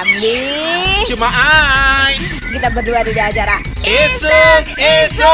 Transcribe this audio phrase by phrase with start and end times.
[0.00, 0.40] Ambi
[1.04, 2.16] Cuma ai.
[2.40, 5.28] Kita berdua di acara Isuk Isuk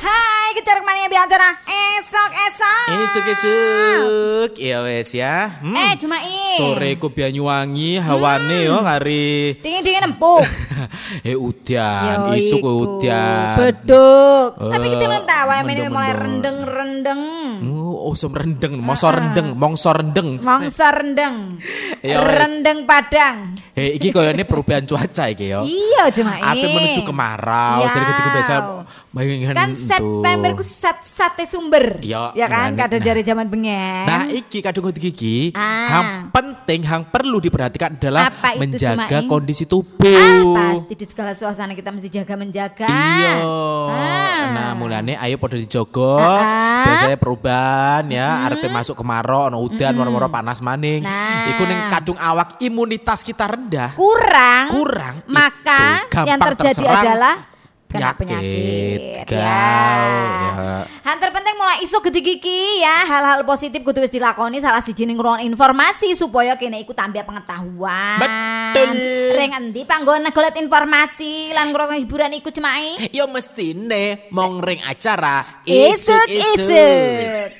[0.00, 2.88] Hai kejar mania bicara Esok esok.
[2.96, 5.60] Isuk Isuk Ya wes ya.
[5.60, 5.76] Hmm.
[5.76, 10.48] Eh cuma ini Sore ku Banyuwangi hawane yo hari Dingin dingin empuk.
[11.28, 12.32] Eh udan.
[12.36, 12.72] Isuk iku.
[13.00, 13.56] udan.
[13.60, 14.50] Beduk.
[14.56, 17.20] Eh, Tapi kita nggak tahu ya ini mulai rendeng-rendeng.
[17.64, 20.38] Oh, osem rendeng, moso rendeng, mongso rendeng.
[20.38, 21.58] Mangsa rendeng
[22.02, 22.30] Ya wes.
[22.38, 25.62] Rendeng padang Eh, iki koyone perubahan cuaca iki yo.
[25.62, 28.54] Iya Ate ini menuju kemarau, jadi ketika biasa
[29.10, 32.86] bayangin Kan set pemberku set sate sumber Iya, Ya kan kan.
[32.88, 35.88] Kadang jari zaman bengen Nah, iki kadung iki, Ah.
[35.90, 40.54] yang penting, yang perlu diperhatikan adalah Apa itu, menjaga kondisi Ah, tubuh.
[40.54, 42.88] pasti di segala suasana kita mesti jaga menjaga.
[42.88, 43.32] Iya.
[43.42, 44.42] Ah.
[44.54, 46.18] Nah, mulane ayo pada dijogo.
[46.18, 46.84] Ah.
[46.88, 51.02] Biasanya perubahan ya, arepe masuk kemarau, ono udan, moro-moro panas maning.
[51.04, 51.52] Nah.
[51.52, 53.92] Iku ning kadung awak imunitas kita rendah.
[53.94, 57.34] Kurang, Kurang maka yang terjadi terserang adalah
[57.88, 59.32] kena penyakit, penyakit.
[59.32, 59.48] gal, ya.
[59.48, 60.76] ya.
[61.08, 65.16] Han terpenting mulai isu gede gigi ya hal-hal positif kudu wis dilakoni salah siji ning
[65.16, 68.20] ruang informasi supaya kene iku tambah pengetahuan.
[68.20, 68.92] Betul.
[69.40, 73.08] Ring endi panggon golek informasi lan ngrungokno hiburan iku cemai.
[73.16, 77.56] Yo mestine mong ring acara Isuk-isuk.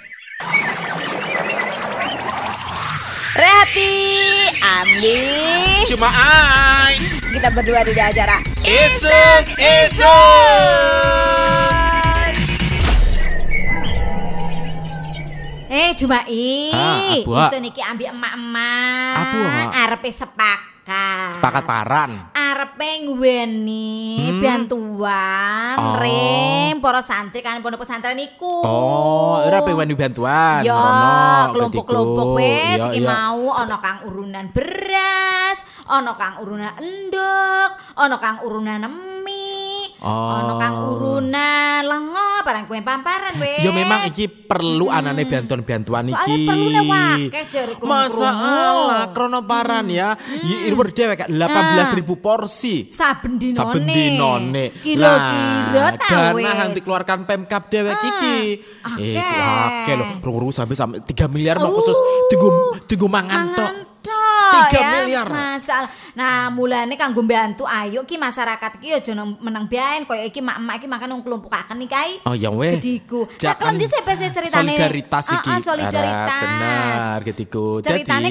[3.38, 3.94] Rehati,
[4.60, 5.20] Ambi.
[5.88, 10.08] Cuma ai Kita berdua di acara Isuk Isuk
[15.68, 17.20] Eh Jumai Ah?
[17.20, 19.68] Isu niki ambil emak-emak?
[19.76, 24.40] Arepe sepakat Sepakat paran Arepe ngweni Hmm.
[24.40, 25.94] bantuan Oh.
[26.00, 30.64] Ring para santri kan pondok pesantren iku Oh, ora pengen bantuan.
[30.64, 30.74] Yo,
[31.52, 38.84] kelompok-kelompok wis iki mau ana kang urunan beras, ana kang urunan endok, ana kang urunan
[39.24, 40.30] mie, Oh.
[40.30, 43.66] ana kang urunan lengo, barang kue pamparan wis.
[43.66, 46.46] Ya memang iki perlu anane bantuan-bantuan iki.
[47.50, 47.82] Jare krungu-krungu.
[47.82, 50.14] Masalah krono paran ya.
[50.14, 50.66] Hmm.
[50.70, 52.86] Irwer dhewe kak 18.000 porsi.
[52.86, 53.58] saben dinone.
[53.58, 54.64] Saben dinone.
[54.78, 56.46] Kira-kira ta dana wis.
[56.46, 58.36] yang dikeluarkan Pemkap dewek Ah, iki.
[58.86, 59.18] akeh.
[59.18, 60.06] Eh, akeh lho.
[60.22, 61.98] Ruru sampai sampai 3 miliar mau Uh, khusus
[62.30, 62.48] tinggu
[62.86, 63.72] tinggu mangan tok.
[64.38, 65.28] Mangan tok, Tiga ya, miliar.
[65.28, 65.88] Masalah.
[66.14, 70.78] Nah, mulane kanggo mbantu ayo ki masyarakat ki aja nang- menang biayen koyo iki mak-mak
[70.78, 72.12] iki makan nang kelompokaken iki kae.
[72.24, 72.78] Oh ya weh.
[72.78, 73.26] Gediku.
[73.26, 74.72] Nah, Jangan kelenti sih pese ceritane.
[74.74, 75.48] Solidaritas iki.
[75.50, 76.30] ah, solidaritas.
[76.30, 77.66] Ara, Benar gediku.
[77.82, 78.28] Ceritane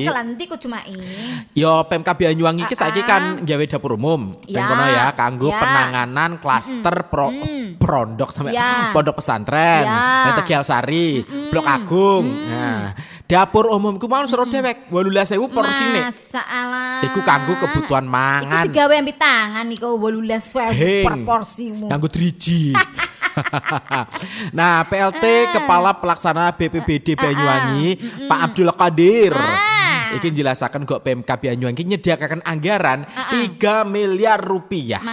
[0.48, 1.48] ku cuma ini.
[1.54, 4.32] Yo Pemkab Banyuwangi iki saiki kan gawe dapur umum.
[4.48, 4.66] Ya, Ya.
[4.68, 5.60] kono ya kanggo ya.
[5.60, 7.30] penanganan klaster pro
[7.78, 8.92] pondok sampai Ya.
[8.92, 10.34] pondok pesantren, Ya.
[10.40, 12.26] Tegal Sari, Blok Agung.
[12.28, 12.96] Nah,
[13.28, 16.02] dapur umum ku mau seru dewek 18.000 porsine.
[16.08, 17.04] Masalah.
[17.04, 18.64] Iku kanggo kebutuhan Iku mangan.
[18.72, 21.06] digawe ambil tangan iku 18 Heng.
[21.06, 21.86] per porsimu.
[21.92, 22.72] Nganggo driji.
[24.58, 29.36] nah, PLT Kepala Pelaksana BPBD Banyuwangi, Pak Abdul Qadir.
[29.36, 29.67] Ah.
[30.16, 35.04] Iki jelasakan kok PMK Banyuwangi nyediakan anggaran 3 miliar rupiah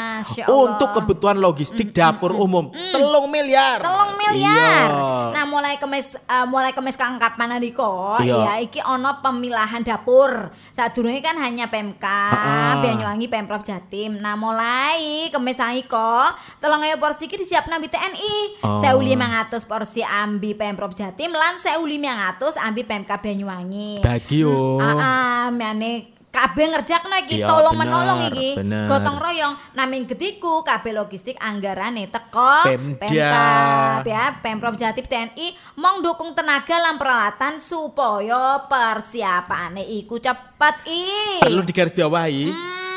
[0.46, 2.70] untuk kebutuhan logistik dapur umum.
[2.70, 3.82] Telung miliar.
[3.82, 4.86] Telung miliar.
[4.86, 5.32] Iya.
[5.34, 8.36] Nah, mulai kemis eh, mulai kemis kapan niko Iya.
[8.46, 10.50] ya iki ono pemilahan dapur.
[10.70, 12.74] Sadurunge kan hanya PMK, Heeh.
[12.82, 14.18] Banyuwangi Pemprov Jatim.
[14.18, 18.36] Nah, mulai kemis saiko 3000 porsi iki disiapno ambi TNI.
[18.66, 18.76] Oh.
[18.78, 23.90] 1500 porsi ambi Pemprov Jatim lan 1500 ambi PMK Banyuwangi.
[24.02, 24.78] Bagi yo.
[24.94, 25.92] Ah, mane
[26.28, 28.48] kabeh ngerjakno iki Iya, tolong bener, menolong iki.
[28.58, 28.90] bener.
[28.90, 32.98] Gotong royong naming gediku kabeh logistik anggarane teko Pemda.
[32.98, 41.06] Pemkab ya, Pemprov Jatim TNI mong dukung tenaga lan peralatan supaya persiapane iku cepet i.
[41.38, 42.50] Perlu digarisbawahi.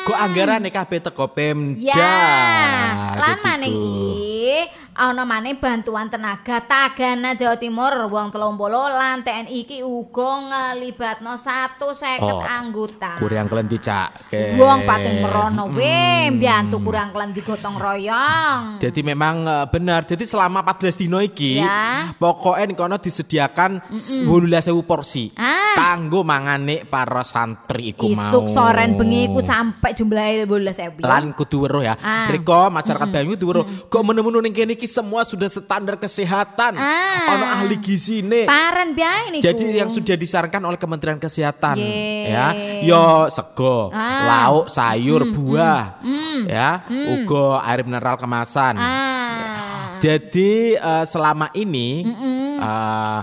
[0.04, 1.78] Kok anggaran kabeh teko Pemda.
[1.78, 2.18] Ya,
[3.14, 3.44] lan Gitu.
[3.44, 4.66] maneh iki
[4.98, 8.50] ana maneh bantuan tenaga Tagana Jawa Timur wong 30
[8.98, 13.22] lan TNI iki uga ngelibatno 150 Oh, anggota.
[13.22, 14.34] Kurang kelenti cak.
[14.58, 18.82] Wong pating merono we mbiyantu kurang kelenti gotong royong.
[18.82, 20.02] Jadi memang eh, benar.
[20.04, 22.10] Jadi selama 14 dino iki, Ya.
[22.18, 25.30] pokoknya kono disediakan 18.000 porsi.
[25.38, 25.78] Ah.
[25.78, 28.34] Kanggo mangane para santri iku mau.
[28.34, 31.06] Isuk soren bengi iku sampai jumlahe 12.000.
[31.06, 31.94] Lan kudu weruh ya.
[32.02, 32.26] Ah.
[32.34, 33.66] Riko masyarakat Banyu kudu weruh.
[33.86, 36.74] Kok menu-menu ning kene iki semua sudah standar kesehatan.
[36.74, 37.36] Ah.
[37.36, 38.48] Ono ahli gizine.
[38.48, 39.44] Paran biae niku.
[39.44, 42.32] Jadi yang sudah disarankan oleh Kementerian Kesehatan Ye.
[42.32, 42.48] ya,
[42.82, 44.24] yo sego, Ah.
[44.48, 46.00] lauk, sayur, buah,
[46.48, 48.80] ya, uga air mineral kemasan.
[48.80, 49.98] Ah.
[49.98, 52.06] Jadi eh, selama ini
[52.58, 53.20] eh,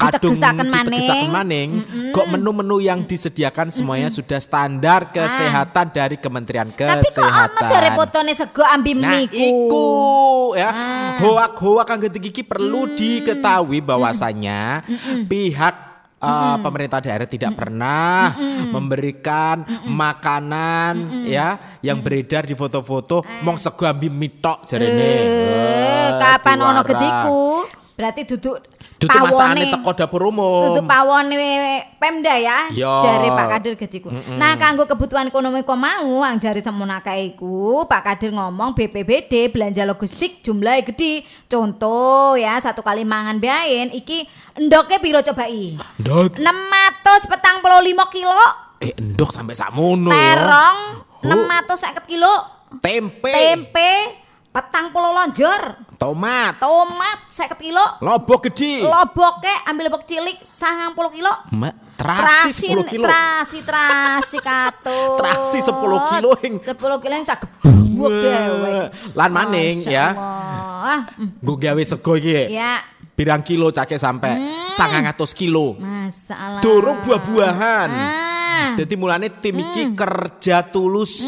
[0.00, 1.28] kadung ditegesaken maning.
[1.28, 1.70] maning,
[2.10, 7.60] kok menu-menu yang disediakan semuanya sudah standar kesehatan dari Kementerian Tapi kok Kesehatan.
[7.60, 7.88] ono jare
[8.32, 9.88] sego ambi Nah, mie iku
[10.56, 10.70] ya.
[10.72, 11.10] Ah.
[11.20, 14.82] Hoak-hoak kang iki perlu diketahui bahwasanya
[15.28, 15.74] pihak
[16.20, 18.36] uh, pemerintah daerah tidak pernah
[18.68, 23.24] memberikan makanan ya yang beredar di foto-foto.
[23.44, 25.00] Mong sego ambi mitok jarene.
[25.00, 27.40] Eh, Eh, kapan ono gediku?
[28.00, 28.64] Berarti duduk
[29.00, 30.76] Dudu masakane teko dapur umum.
[30.76, 31.36] Tutup pawone
[31.96, 33.00] Pemda ya, Yo.
[33.00, 34.12] jare Pak Kadir gediku.
[34.12, 39.88] Nah, kanggo kebutuhan ekonomi kok mau, ang jare semono iku, Pak Kadir ngomong BPBD belanja
[39.88, 41.24] logistik jumlahnya gede.
[41.48, 45.80] Contoh ya, satu kali mangan biayen iki endoknya piro coba i?
[46.00, 46.36] Ndok.
[46.36, 48.40] 645 kilo,
[48.80, 50.08] Eh endok sampai sakmono.
[50.12, 50.78] terong
[51.20, 51.28] Oh.
[51.28, 52.32] 650 kilo,
[52.80, 53.28] Tempe.
[53.28, 53.92] tempe
[54.50, 56.58] petang puluh lonjor, Tomat.
[56.58, 58.82] tomat 50 kilo, Lobok gede.
[58.82, 61.30] loboknya ambil lobok cilik 90 kilo.
[61.50, 63.06] Mbak, terasi 10 kilo.
[63.06, 65.16] Trasi, trasi kato.
[65.16, 65.70] Trasi 10
[66.10, 66.58] kilo, Hing.
[66.58, 68.90] 10 kilo yang cak gebuk dewe.
[69.12, 70.06] Lan maning ya.
[70.10, 71.00] Allah.
[71.12, 72.50] Hmm, Gue gawe sego iki.
[72.50, 72.82] Ya,
[73.12, 74.66] Pirang kilo cake sampai Hmm.
[74.66, 75.76] 900 kilo.
[75.76, 76.58] masalah.
[76.58, 77.90] Dorong buah-buahan.
[77.92, 78.72] Ah.
[78.74, 81.20] Jadi mulane tim iki kerja tulus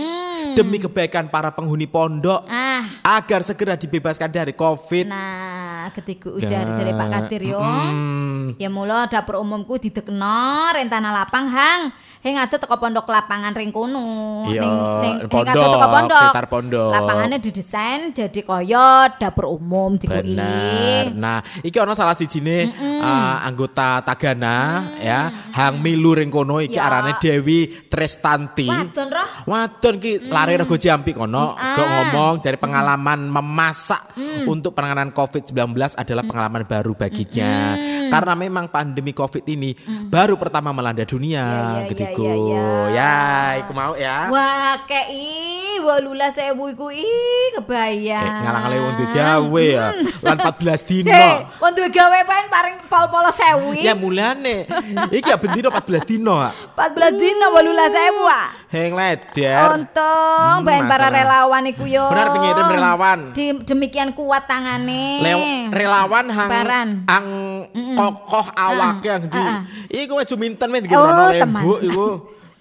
[0.53, 3.01] demi kebaikan para penghuni pondok Ah.
[3.03, 5.09] agar segera dibebaskan dari Covid.
[5.09, 7.59] Nah, ketika ujar dari Pak Kadir yo.
[7.59, 8.55] Hmm.
[8.61, 10.39] Ya mula dapur umumku didekno
[10.71, 11.91] rentana lapang hang.
[12.23, 14.47] Hing ado teko pondok lapangan ring kono.
[14.47, 16.21] Iya, Ning- ning- pondok, teko pondok.
[16.23, 16.93] sekitar pondok.
[16.95, 20.23] Lapangannya didesain jadi koyo dapur umum dikui.
[20.23, 21.11] Bener.
[21.19, 26.87] Nah, iki ono salah sijine uh, anggota Tagana ya, Hang Milu ring kono iki Ya.
[26.87, 28.71] arane Dewi Trestanti.
[28.71, 29.27] Wadon roh.
[29.51, 34.15] Wadon ki lari rego Jambi kono, gak ngomong dari pengalaman memasak
[34.47, 37.77] untuk penanganan COVID-19 adalah pengalaman baru baginya.
[38.09, 39.73] Karena memang pandemi COVID ini
[40.07, 42.25] baru pertama melanda dunia, Ya, ya, gitu.
[42.25, 42.69] ya, ya, ya.
[42.93, 43.15] Ya,
[43.59, 44.29] iku mau ya.
[44.29, 48.45] Wah, kei, walula sewu iku i Eh, kebayang.
[48.45, 49.87] ngalang-ngalang wong duwe gawe ya.
[50.21, 51.11] Lan 14 dino.
[51.11, 53.77] Eh, wong duwe gawe paling paring pol-polo sewu.
[53.77, 54.65] Ya mulane.
[55.09, 56.55] Iki ya bendino 14 dino, Pak.
[56.97, 58.25] 14 dina walula sewu.
[58.25, 58.49] ah.
[58.73, 59.77] Heng leder.
[59.77, 62.09] Untung Hmm, ben para relawan iku yo.
[62.09, 63.19] Benar, pengirim relawan.
[63.37, 65.21] Di, demikian kuat tangane.
[65.21, 66.89] Lew, relawan hang Baran.
[67.05, 67.27] ang
[67.93, 69.37] kokoh awake yang di.
[69.37, 69.61] ah, ah.
[69.93, 72.09] Iku maju minten men iki Oh, lembu iku.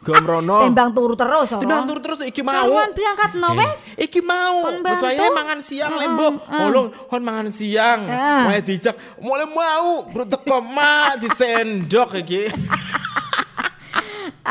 [0.02, 0.66] Gomrono.
[0.66, 1.62] Tembang turu terus ora.
[1.62, 2.58] Tembang turu terus iki mau.
[2.58, 3.94] Karuan berangkat no wes.
[3.96, 4.66] Iki mau,
[4.98, 6.28] saya mangan siang Heeh, lembo.
[6.42, 8.10] Olong, kon mangan siang.
[8.10, 8.42] Heeh.
[8.50, 12.50] Mulai dijak, mulai mau, bro teko ma disendok iki.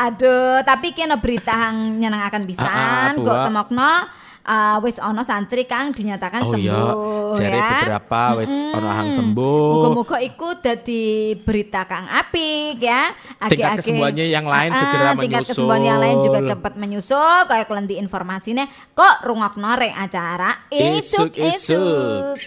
[0.01, 3.11] Aduh, tapi kena berita yang nyenengaken Ah, ah, pisan.
[3.21, 3.93] Kok temokno
[4.41, 7.69] uh, wis ono santri kang dinyatakan Oh iya, sembuh jare ya.
[7.85, 9.69] beberapa wis ono hang sembuh.
[9.71, 11.05] Muga-muga iku dadi
[11.37, 13.13] berita kang apik ya.
[13.45, 15.49] Tingkat kesembuhannya yang lain segera Tingkat menyusul.
[15.53, 17.37] kesembuhan yang lain juga cepat menyusul.
[17.45, 21.37] Kayak kelenti informasinya kok rungokno reng acara Isuk-isuk.
[21.37, 22.41] isuk-isuk.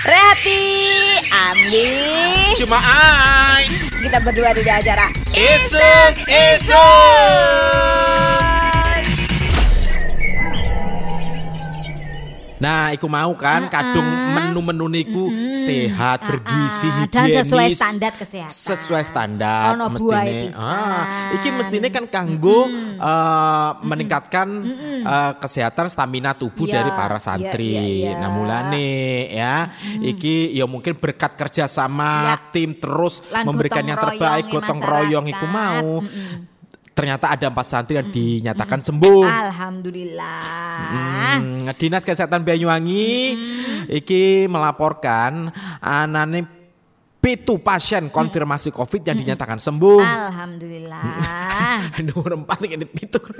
[0.00, 0.64] Rehati,
[1.30, 1.86] Ambi.
[2.58, 3.70] Cuma ai.
[4.02, 8.09] Kita berdua di acara Isuk, isuk.
[12.60, 17.16] Nah, iku mau kan kadung menu-menu niku sehat, bergizi, ah, higienis.
[17.16, 18.52] dan sesuai standar kesehatan.
[18.52, 20.52] Sesuai standar Ono mestine.
[20.52, 22.68] Ah, iki mestine kan kanggo
[23.00, 24.48] eh, meningkatkan
[25.02, 27.72] eh, kesehatan stamina tubuh Iya, dari para santri.
[27.72, 28.10] iya, iya.
[28.20, 28.88] Nah, mulane
[29.32, 29.54] ya,
[29.98, 32.36] iki ya mungkin berkat kerja sama Ya.
[32.52, 36.04] tim terus Lan memberikan yang terbaik, gotong royong iku mau.
[36.90, 39.24] Ternyata ada empat santri yang dinyatakan sembuh.
[39.24, 40.42] Alhamdulillah.
[41.40, 43.08] Hmm, Dinas Kesehatan Banyuwangi
[43.88, 45.48] iki melaporkan
[45.80, 46.59] anane
[47.20, 50.00] pitu pasien konfirmasi COVID yang dinyatakan sembuh.
[50.00, 51.04] Alhamdulillah.
[52.08, 53.20] Nomor empat ini pitu.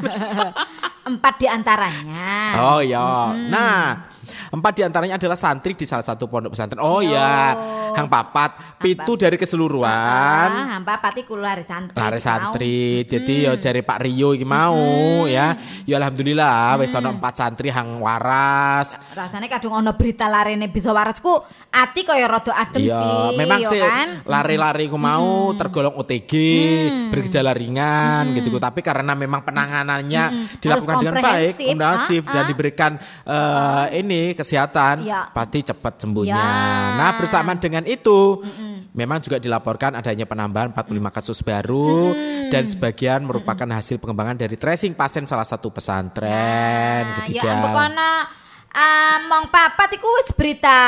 [1.00, 2.28] Empat di antaranya.
[2.60, 3.32] Oh ya.
[3.32, 4.04] Nah,
[4.52, 6.76] empat di antaranya adalah santri di salah satu pondok pesantren.
[6.78, 7.56] Oh ya,
[7.96, 10.50] hang papat, pitu dari keseluruhan.
[10.52, 11.96] Ah, hampa pati kulo lari santri.
[11.96, 15.56] Lare iki santri, jadi yo jari Pak Rio iki mau ya.
[15.88, 19.00] Ya alhamdulillah wis ana empat santri hang waras.
[19.16, 23.40] Rasanya kadung ono berita larene bisa waresku, ati kaya rada adem Iya, sih.
[23.40, 24.08] memang sih kan?
[24.26, 26.32] lari-lari ku mau tergolong OTG,
[27.08, 32.48] bergejala ringan gitu Tapi karena memang penanganannya dilakukan Harus dengan baik, komprehensif, ah, dan ah.
[32.48, 32.92] diberikan
[33.24, 35.32] eh, ini kesehatan, Iya.
[35.32, 36.36] pasti cepat sembuhnya.
[36.36, 36.98] Ya.
[36.98, 38.42] Nah, bersamaan dengan itu
[38.90, 42.10] Memang juga dilaporkan adanya penambahan 45 kasus baru
[42.50, 47.46] dan sebagian merupakan hasil pengembangan dari tracing pasien salah satu pesantren Nah, ketiga.
[47.46, 47.54] ya
[48.70, 50.78] Ah, mong papat iku wis berita.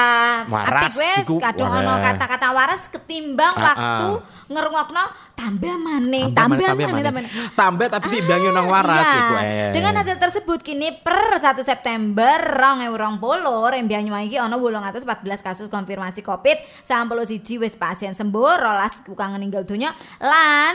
[0.47, 1.67] Waras apik wis kadung
[1.99, 4.09] kata-kata waras ketimbang Ah, waktu
[4.47, 7.23] ngerungokno tambah maning Tambah tambah tambah maning tambah.
[7.59, 9.19] Tambah tapi diimbangi nang waras Iya.
[9.19, 9.71] iku eh.
[9.75, 15.03] Dengan hasil tersebut kini per 1 September 2020 Rembia Banyuwangi iki ana 814
[15.43, 20.75] kasus konfirmasi Covid, 91 wis pasien sembuh, rolas kang meninggal dunya lan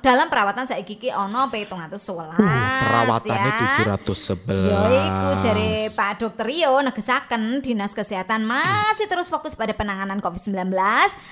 [0.00, 2.36] dalam perawatan saiki iki ana 711.
[2.36, 3.96] Perawatannya ya.
[3.96, 4.48] 711.
[4.66, 10.70] Ya iku jare Pak Dokter Rio negesaken Dinas Kesehatan masih terus fokus pada penanganan COVID-19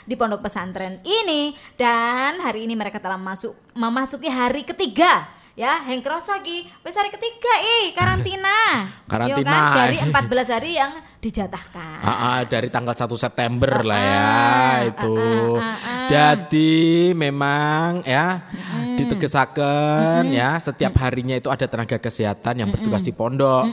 [0.04, 5.80] di pondok pesantren ini dan hari ini mereka telah masuk memasuki hari ketiga ya.
[6.02, 8.58] Kroso iki wis hari ketiga ih karantina.
[8.84, 9.50] Yo Karantina.
[9.50, 9.78] kan?
[9.78, 11.98] Dari 14 hari yang dijatahkan.
[12.04, 15.16] Ah, ah, dari tanggal 1 September lah ya ah, itu.
[15.56, 16.08] ah, ah, ah.
[16.10, 18.44] Jadi memang ya
[18.94, 23.72] ditegesaken ya setiap harinya itu ada tenaga kesehatan yang bertugas di pondok.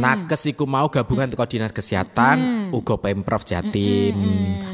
[0.00, 4.16] Nakes iku mau gabungan teko dinas kesehatan uga Pemprov Jatim.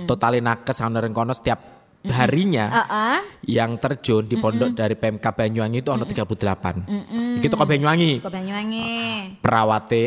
[0.07, 1.76] Totale nakes ana kono setiap
[2.11, 3.19] harinya Heeh.
[3.47, 7.39] yang terjun di pondok dari PMK Banyuwangi itu ono 38.
[7.39, 8.13] Iki teko Banyuwangi.
[8.23, 8.89] Ke Banyuwangi.
[9.39, 10.03] Perawate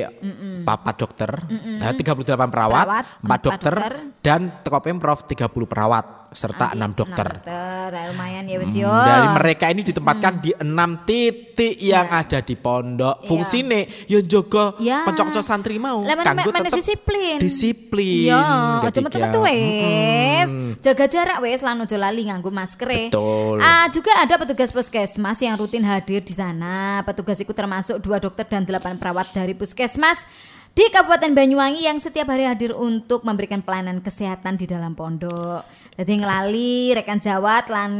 [0.63, 1.31] papat dokter,
[1.79, 3.93] nah, 38 perawat, Perawat, 4 empat dokter, dokter.
[4.19, 7.27] dan teko Pemprov 30 perawat serta 6 dokter.
[7.27, 11.75] Enam dokter ah, lumayan ya wis Hmm, yo Dari mereka ini ditempatkan di enam titik
[11.81, 13.25] yang ada di pondok.
[13.25, 13.27] Iya.
[13.27, 15.03] Fungsine yo jaga Ya.
[15.03, 17.37] kanca-kanca santri mau kanggo tetep disiplin.
[17.41, 18.29] Disiplin.
[18.29, 18.41] Iya,
[18.85, 20.49] aja metu-metu wes.
[20.79, 23.09] Jaga jarak wes lan ojo lali nganggo masker.
[23.09, 23.57] Betul.
[23.59, 27.01] Ah, juga ada petugas puskesmas yang rutin hadir di sana.
[27.03, 30.23] Petugas itu termasuk dua dokter dan delapan perawat dari puskesmas
[30.79, 35.67] di Kabupaten Banyuwangi yang setiap hari hadir untuk memberikan pelayanan kesehatan di dalam pondok.
[35.99, 37.91] Jadi ngelali rekan jawat lan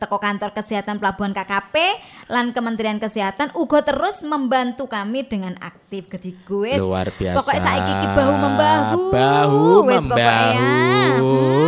[0.00, 1.76] teko kantor kesehatan pelabuhan KKP
[2.32, 7.36] lan Kementerian Kesehatan uga terus membantu kami dengan aktif jadi gue Luar biasa.
[7.36, 9.02] Pokoknya saiki iki bahu membahu.
[9.12, 10.72] Bahu Wes membahu.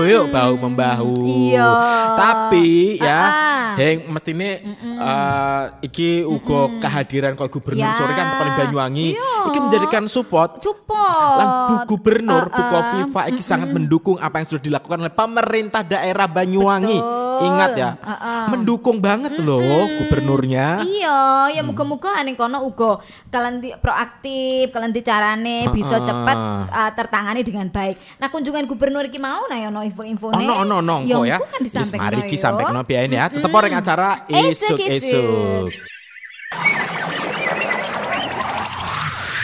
[0.09, 1.13] Yuk bahu membahu.
[1.53, 1.69] Iya.
[2.17, 3.75] Tapi ya, Ah.
[3.77, 7.93] heng mestine eh, iki uga kehadiran kok gubernur Ya.
[8.01, 9.13] sore kan Banyuwangi.
[9.13, 9.33] Iya.
[9.53, 11.37] Iki menjadikan support Support.
[11.37, 12.71] Lan Bu Gubernur, Bu Ah, ah.
[12.71, 16.97] Kofifa iki sangat mendukung apa yang sudah dilakukan oleh pemerintah daerah Banyuwangi.
[16.97, 17.25] Betul.
[17.39, 18.45] Ingat ya, Ah, ah.
[18.49, 19.61] mendukung banget loh
[19.99, 20.81] gubernurnya.
[20.81, 21.19] Iya,
[21.51, 22.97] ya muga-muga aning kono uga
[23.29, 28.01] kalian di- proaktif, kalian di carane bisa cepat uh, tertangani dengan baik.
[28.17, 31.37] Nah, kunjungan gubernur iki mau nah ya ono info-info Ono ono ono engko ya.
[31.39, 32.05] kan Wis disampaikan.
[32.09, 33.29] mari ki sampaikan biain ya.
[33.29, 35.69] Tetep orang acara Esuk, esuk-esuk.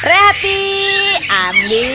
[0.03, 0.82] Rehati,
[1.33, 1.89] Ambi.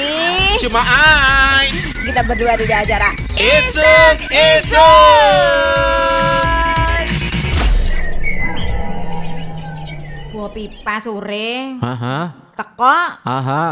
[0.57, 1.69] Cuma ai.
[1.93, 4.87] Kita berdua di acara Esuk esuk.
[10.33, 12.17] Gua pipa sore Haha.
[12.57, 13.65] teko Aha.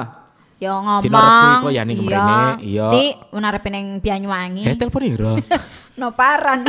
[0.62, 1.02] ya ngomong.
[1.02, 2.88] Dino Rebo iku ya ning mrene, iya.
[3.34, 4.70] Unarepe ning Banyuwangi.
[4.70, 5.34] Eh telepon ira.
[6.00, 6.62] no paran.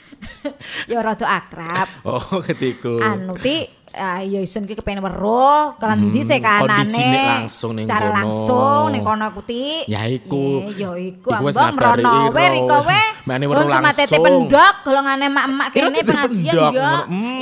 [0.90, 1.88] ya rada akrab.
[2.04, 3.00] Oh, ketiku.
[3.00, 6.62] Anu ti ah ya isen ki kepen weruh kelan ndi sik kanane.
[6.62, 8.14] kondisine langsung ning Cara kono.
[8.14, 9.82] langsung ning kono aku ti.
[9.90, 10.70] Ya iku.
[10.78, 13.02] Ya iku wis ngabari mrono we riko we.
[13.28, 14.22] Mane weruh langsung.
[14.22, 16.92] pendok golongane mak-mak kene pengajian ya.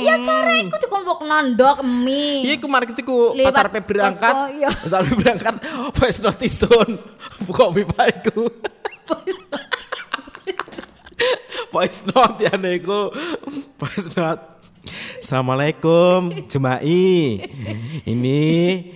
[0.01, 2.43] Iya sore iku dikumpulke ndok emi.
[2.49, 4.33] Iya, iku market iku pasar pe berangkat.
[4.57, 4.69] iya.
[4.83, 5.53] Pasar pe berangkat.
[5.93, 6.89] Voice note ison.
[7.45, 8.49] Buka pipa iku.
[11.69, 13.13] Voice note ya niku.
[13.77, 14.58] Voice note.
[15.19, 17.43] Assalamualaikum Jumai.
[18.07, 18.39] Ini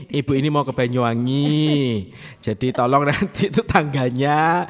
[0.07, 2.07] ibu ini mau ke Banyuwangi.
[2.39, 4.67] Jadi tolong nanti tetangganya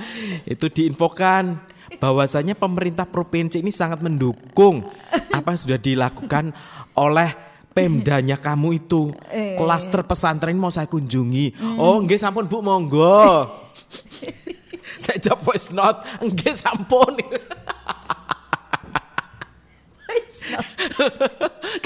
[0.49, 1.71] Itu diinfokan.
[2.01, 4.81] Bahwasanya pemerintah provinsi ini sangat mendukung
[5.29, 6.49] Apa yang sudah dilakukan
[6.97, 7.29] oleh
[7.73, 9.09] Pemdanya kamu itu.
[9.33, 9.57] Eh.
[9.57, 11.57] Klaster pesantren mau saya kunjungi.
[11.81, 13.49] Oh nggih sampun bu monggo.
[15.03, 17.17] Saya jawab voice note Nggih sampun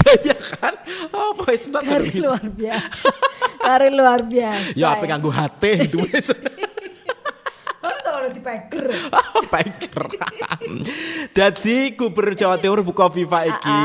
[0.00, 0.74] Gaya kan
[1.12, 2.22] Oh voice note Kari terus.
[2.24, 3.10] luar biasa.
[3.58, 4.72] Kari luar biasa.
[4.74, 5.98] Ya apa nganggo hati itu
[7.78, 8.90] Kalau dipeger.
[9.52, 10.04] Pager.
[11.30, 13.80] Dadi Gubernur Jawa Timur Bu Kofifa iki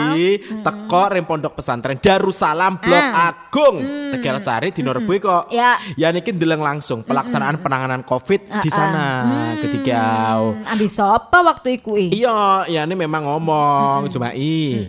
[0.59, 3.29] teko ring pondok pesantren Darussalam Blok Ah.
[3.29, 3.77] Agung
[4.09, 5.43] Tegal Sari di Rebo kok.
[5.49, 5.77] Ya.
[5.93, 9.05] Ya niki ndeleng langsung pelaksanaan penanganan Covid di sana
[9.59, 10.01] ketika
[10.33, 11.93] Hmm, Ambil sopa waktu iku.
[11.95, 14.87] Iya, ya ini memang ngomong cuma i.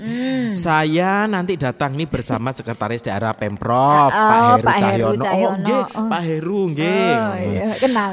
[0.54, 5.25] Saya nanti datang nih bersama sekretaris daerah Pemprov Oh, Pak Heru Pak Heru Cahyono.
[5.25, 6.06] Oh, nggih, Oh.
[6.08, 7.12] Pak Heru nggih.
[7.12, 8.12] Oh, iya, kenal.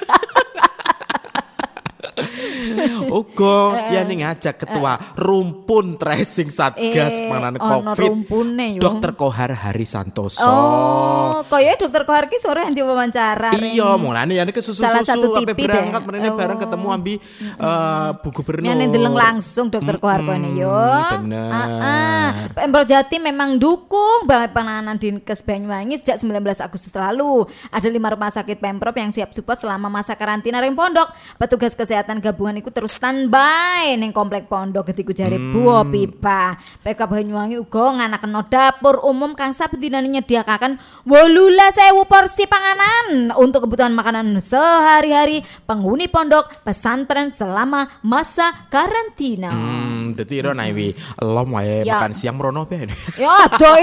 [3.19, 8.01] Ugo ya ning ngajak ketua rumpun tracing Satgas Eh, penanganan ono Covid.
[8.01, 8.67] rumpune.
[8.77, 10.41] Dokter Kohar Hari Santoso.
[10.41, 13.51] Oh, koyo dokter Kohar ki sore yang diwawancara.
[13.53, 13.73] Ring.
[13.73, 15.53] Iya, mulane ya ke susu-susu Salah satu deh.
[15.53, 16.35] berangkat menene Oh.
[16.35, 18.67] bareng ketemu ambi eh Bu Gubernur.
[18.67, 20.71] Yang deleng langsung dokter Kohar kene yo.
[21.17, 21.49] bener.
[21.49, 22.27] Ah, ah.
[22.51, 27.43] Pemprov Jatim memang dukung banget penanganan Dinkes Banyuwangi sejak 19 Agustus lalu.
[27.69, 31.07] Ada lima rumah sakit Pemprov yang siap support selama masa karantina ring pondok.
[31.37, 35.53] Petugas kesehatan gabungan terus standby ning komplek pondok ketiku jari Hmm.
[35.53, 36.55] buah pipa.
[36.81, 41.67] PK Banyuwangi uga nganakno dapur umum kang sabedinane nyediakaken 18.000
[42.03, 49.49] porsi panganan untuk kebutuhan makanan sehari-hari penghuni pondok pesantren selama masa karantina.
[49.49, 51.99] Hmm, dadi ro naiwi lom wae Ya.
[51.99, 52.89] makan siang merono ben.
[53.15, 53.75] Ya aduh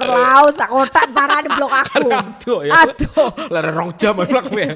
[0.00, 0.08] eh.
[0.08, 0.16] Oh.
[0.16, 2.08] Perlaus sak kotak parah di blok aku.
[2.08, 2.72] Aduh ya.
[2.88, 3.28] Aduh.
[3.52, 4.72] Lere rong jam ya.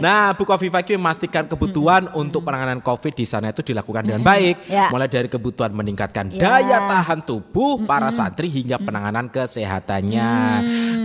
[0.00, 4.66] Nah, Bu Kofifa ini memastikan kebutuhan untuk penanganan COVID di sana itu dilakukan dengan baik.
[4.66, 4.88] Ya.
[4.88, 6.62] Mulai dari kebutuhan meningkatkan Ya.
[6.62, 10.30] daya tahan tubuh para santri hingga penanganan kesehatannya.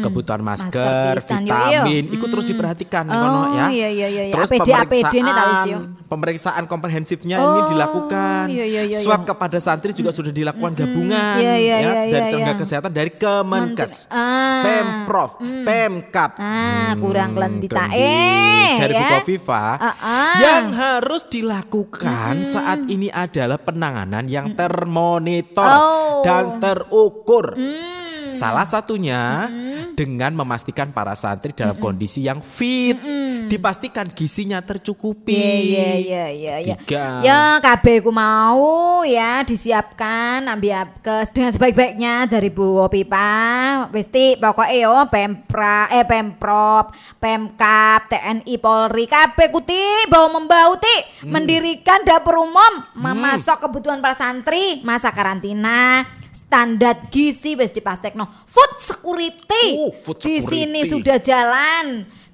[0.01, 3.65] Kebutuhan masker, Masker vitamin, ikut terus diperhatikan nih Oh, ya.
[3.73, 4.23] iya, iya, iya.
[4.33, 5.79] Terus APD, APD tak wis, yo.
[6.05, 8.45] Pemeriksaan, komprehensifnya Oh, ini dilakukan.
[8.47, 9.29] iya, iya, iya, Swab iya.
[9.29, 12.61] kepada santri juga sudah dilakukan gabungan Iya, iya, ya, iya, dari iya, tenaga iya.
[12.61, 14.61] kesehatan dari Kemenkes, Ah.
[14.61, 16.31] Pemprov, Pemkap.
[16.37, 17.85] Ah, kurang kelendita.
[17.85, 17.97] kendi.
[17.97, 19.09] Eh, Jari Bu ya.
[19.17, 20.35] Kofifa, Ah, ah.
[20.37, 26.21] yang harus dilakukan saat ini adalah penanganan yang termonitor Oh.
[26.21, 27.57] dan terukur.
[28.25, 29.47] Salah satunya
[29.93, 32.97] dengan memastikan para santri dalam kondisi yang fit,
[33.47, 35.35] dipastikan gizinya tercukupi.
[35.35, 36.75] Iya iya iya iya.
[36.81, 37.21] Tiga.
[37.23, 43.89] Ya kabeh ku mau ya disiapkan ambil ke dengan sebaik-baiknya dari Bu Pipa.
[43.89, 50.77] Wis ti pokoke yo Pempra eh Pemprov, Pemkap, TNI, Polri kabeh ku ti bawa membau
[50.77, 56.05] ti mendirikan dapur umum memasok kebutuhan para santri masa karantina.
[56.35, 58.27] Standar gizi wis dipastekno.
[58.43, 59.65] Food security.
[59.79, 60.91] Oh, food Di sini security.
[60.91, 61.85] sudah jalan.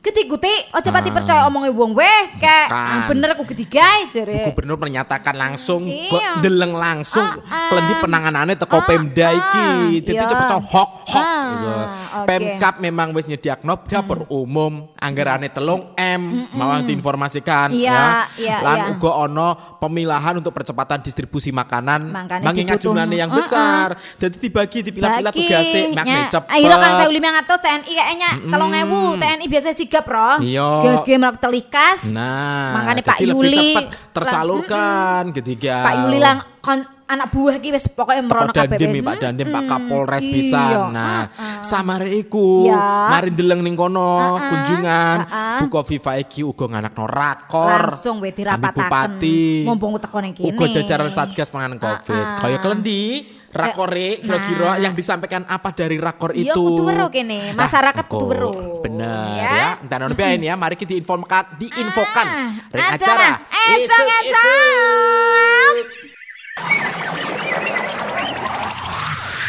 [0.01, 4.49] Ketikuti, ojo pati percaya omongnya wong weh, kayak ah, bener aku ketiga jare.
[4.49, 6.09] Gubernur menyatakan langsung, Iya.
[6.09, 7.69] kok ndeleng langsung, Ah, ah.
[7.69, 9.61] klendi penanganannya teko Ah, Pemda iki.
[9.61, 10.25] ah, Jadi iya.
[10.25, 11.69] cepet hok hok Ah, gitu.
[12.17, 12.25] oke.
[12.25, 18.05] Pemkap memang wis nyediakno dapur umum, anggarane telung M, mau diinformasikan Iya, ya.
[18.41, 23.87] iya, Lan uga ono pemilahan untuk percepatan distribusi makanan, Makanya mengingat jumlahnya yang Ah, besar.
[24.17, 26.49] Jadi dibagi dipilah-pilah tugasnya, makanya cepet.
[26.49, 30.39] Ayo kan saya lima ngatus TNI kayaknya telung ewu TNI biasa sigap roh.
[30.39, 31.03] Iya.
[31.03, 31.99] Gage melakukan telikas.
[32.15, 33.75] Nah, Makanya Pak Yuli
[34.15, 35.83] tersalurkan ketiga.
[35.83, 36.79] Pak Yuli lang kon
[37.11, 39.03] anak buah ki wis pokoknya merono Pak kabeh wis.
[39.03, 40.31] Pak Dandim, Pak Kapolres iya.
[40.31, 40.95] pisan.
[40.95, 41.27] Nah,
[41.59, 43.11] samare iku Ya.
[43.11, 45.59] mari ndeleng ning kono kunjungan ah.
[45.59, 47.91] Bu Kofifa iki uga nganakno rakor.
[47.91, 48.87] Langsung Ambil dirapataken.
[48.87, 49.67] Bupati.
[49.67, 50.55] Mumpung teko ning kene.
[50.55, 52.15] Uga jajaran Satgas penanganan Covid.
[52.15, 52.39] Ah, ah.
[52.39, 56.47] Kaya klendi rakore kira-kira yang disampaikan apa dari rakor itu?
[56.47, 57.51] Iya, kudu weruh kene.
[57.53, 58.81] Masyarakat kudu weruh.
[58.81, 59.77] Bener Ya.
[59.77, 59.83] ya.
[59.83, 62.27] Entar ono bae ya, mari kita infokan, diinfokan.
[62.27, 64.81] Ah, Ring acara esok-esok.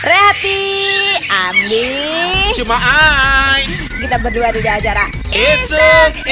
[0.02, 0.58] Rehati,
[1.30, 1.86] Ambi.
[2.58, 3.62] Cuma ai.
[4.02, 6.26] Kita berdua di acara Esok,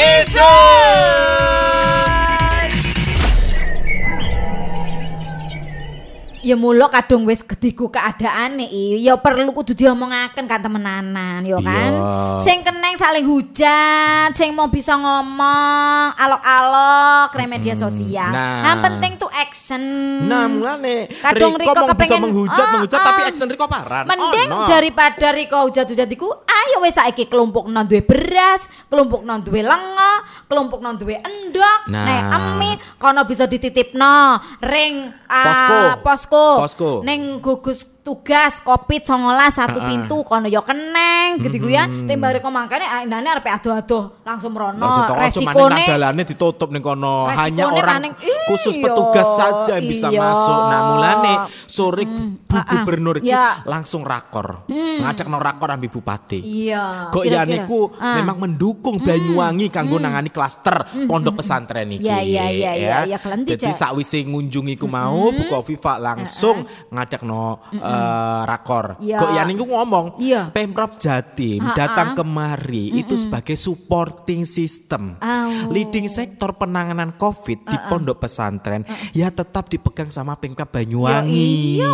[6.40, 11.92] Ya mulo kadung wis gediku keadaan nih, ya perlu kudu diomongaken kan temenanan, yo kan.
[11.92, 12.40] Iya.
[12.40, 18.24] Sing keneng saling hujat, sing mau bisa ngomong alok-alok re media sosial.
[18.26, 18.72] nah.
[18.72, 19.83] Yang penting tuh action.
[20.24, 23.05] Nah, mulane Kadung Riko bisa kepengen- menghujat, Ah, menghujat ah.
[23.05, 24.05] tapi action Riko paran.
[24.09, 24.64] Mending Ono.
[24.64, 30.12] daripada Riko hujat-hujat iku, ayo wis saiki kelompok non duwe beras, kelompok non duwe lenga,
[30.48, 32.00] kelompok non duwe endok, Nah.
[32.00, 35.76] nek emi kono bisa dititipno ring ah, Posko.
[36.00, 36.29] posko.
[36.30, 37.02] Posko.
[37.04, 39.12] Ning gugus tugas Covid 19
[39.52, 39.88] satu Ah, ah.
[39.88, 41.84] pintu kono yo keneng gitu ya.
[41.84, 44.88] Timbang Riko mangkane ah, indane arep ado-ado langsung merono.
[44.88, 47.28] Aja maning Resikone dalannya ditutup nih kono.
[47.28, 48.12] Hanya orang maning,
[48.48, 50.20] khusus iya, petugas saja yang bisa iya.
[50.20, 50.58] masuk.
[50.66, 51.34] Nah, mulane
[51.68, 52.04] sore
[52.50, 52.72] Bu ah, ah.
[52.82, 53.62] Gubernur iki Ya.
[53.62, 54.66] langsung rakor.
[54.66, 56.40] Ngajak no rakor ambil bupati.
[56.42, 57.12] Iya.
[57.14, 58.18] Kok ya niku Ah.
[58.18, 62.04] memang mendukung Banyuwangi kanggo nangani klaster pondok pesantren iki.
[62.04, 63.76] Ya, ya, ya, ya, ya, kelenti, Jadi Cak.
[63.76, 67.58] sakwise ngunjungi ku mau Bu Kofifa langsung ngadakno
[67.90, 68.87] eh, rakor.
[68.98, 69.18] Iya.
[69.18, 70.50] Kok yani ngomong, Iya.
[70.50, 71.74] Pemprov Jatim Ha-ha.
[71.74, 75.18] datang kemari itu sebagai supporting system.
[75.18, 75.50] Au.
[75.68, 81.79] Leading sektor penanganan Covid di pondok pesantren ya tetap dipegang sama Pemkab Banyuwangi.
[81.79, 81.92] Ya iya.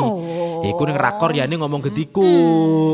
[0.66, 2.26] Iku ning rakor ya ini ngomong gediku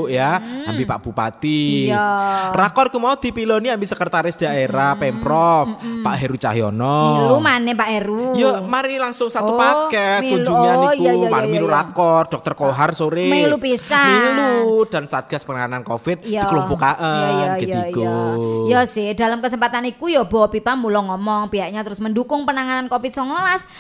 [0.07, 1.89] ya, ambil Pak Bupati.
[1.89, 2.07] Iya.
[2.53, 5.69] Rakor ku mau dipiloni ambil sekretaris daerah Pemprov,
[6.03, 7.01] Pak Heru Cahyono.
[7.19, 8.35] Milu mana Pak Heru?
[8.35, 10.33] Yo, mari langsung satu Oh, paket milu.
[10.41, 11.75] kunjungan Oh, niku, iya, iya, mari iya, milu iya.
[11.79, 13.29] rakor, dokter Kohar sore.
[13.29, 14.37] Milu pisan.
[14.37, 16.45] Milu dan Satgas penanganan Covid Iya.
[16.47, 17.55] dikelumpukan Iya, iya, iya,
[17.89, 18.03] gitu.
[18.05, 18.17] iya.
[18.69, 23.25] Ya sih, dalam kesempatan itu ya Bawa Pipa mulo ngomong pihaknya terus mendukung penanganan COVID-19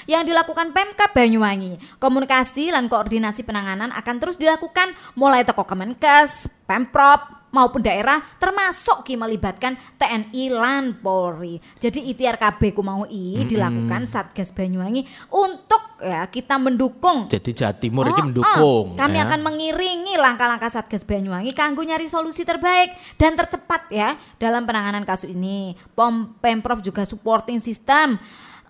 [0.07, 1.77] yang dilakukan Pemkab Banyuwangi.
[1.97, 9.15] Komunikasi dan koordinasi penanganan akan terus dilakukan mulai toko Kemenkes, Pemprov, maupun daerah termasuk ki
[9.15, 11.61] melibatkan TNI lan Polri.
[11.79, 17.73] Jadi ikhtiar KB ku mau i dilakukan Satgas Banyuwangi untuk ya kita mendukung Jadi Jawa
[17.79, 18.87] Timur ini Oh, mendukung.
[18.91, 18.99] oh.
[18.99, 19.29] Kami ya.
[19.29, 25.31] akan mengiringi langkah-langkah Satgas Banyuwangi kanggo nyari solusi terbaik dan tercepat ya dalam penanganan kasus
[25.31, 25.79] ini.
[25.95, 28.19] Pom Pemprov juga supporting system.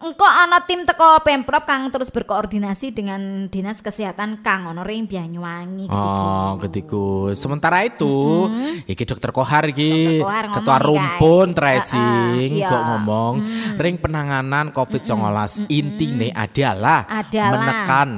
[0.03, 5.87] Engko ana tim teko Pemprov kang terus berkoordinasi dengan Dinas Kesehatan Kang ono ring Banyuwangi.
[5.95, 7.31] Oh, ketiku.
[7.39, 8.51] Sementara itu,
[8.91, 11.55] iki dokter Kohar iki Dokter Kohar ngomong ketua rumpun guys.
[11.55, 12.89] tracing ah, kok iya.
[12.91, 13.35] ngomong
[13.79, 17.53] ring penanganan COVID-19 intine adalah, Adalah.
[17.55, 18.09] menekan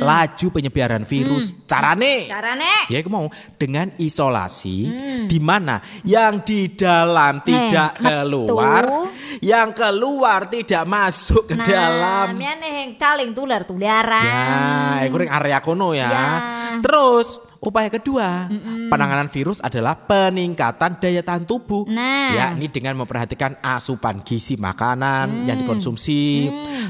[0.00, 1.52] laju penyebaran virus.
[1.68, 3.28] Carane Carane Ya aku mau
[3.60, 4.88] dengan isolasi
[5.28, 5.76] di mana
[6.08, 8.08] yang di dalam tidak metu.
[8.48, 8.84] keluar,
[9.44, 12.26] yang keluar tidak masuk ke nah, dalam.
[12.38, 14.22] miane heng caling tular tularan.
[14.22, 16.06] Ya, iku ring area kono ya.
[16.06, 16.26] Ya.
[16.78, 18.46] Terus upaya kedua
[18.86, 21.88] penanganan virus adalah peningkatan daya tahan tubuh.
[21.88, 22.36] Nah.
[22.36, 25.62] yakni dengan memperhatikan asupan gizi makanan yang Mm.
[25.64, 26.22] dikonsumsi,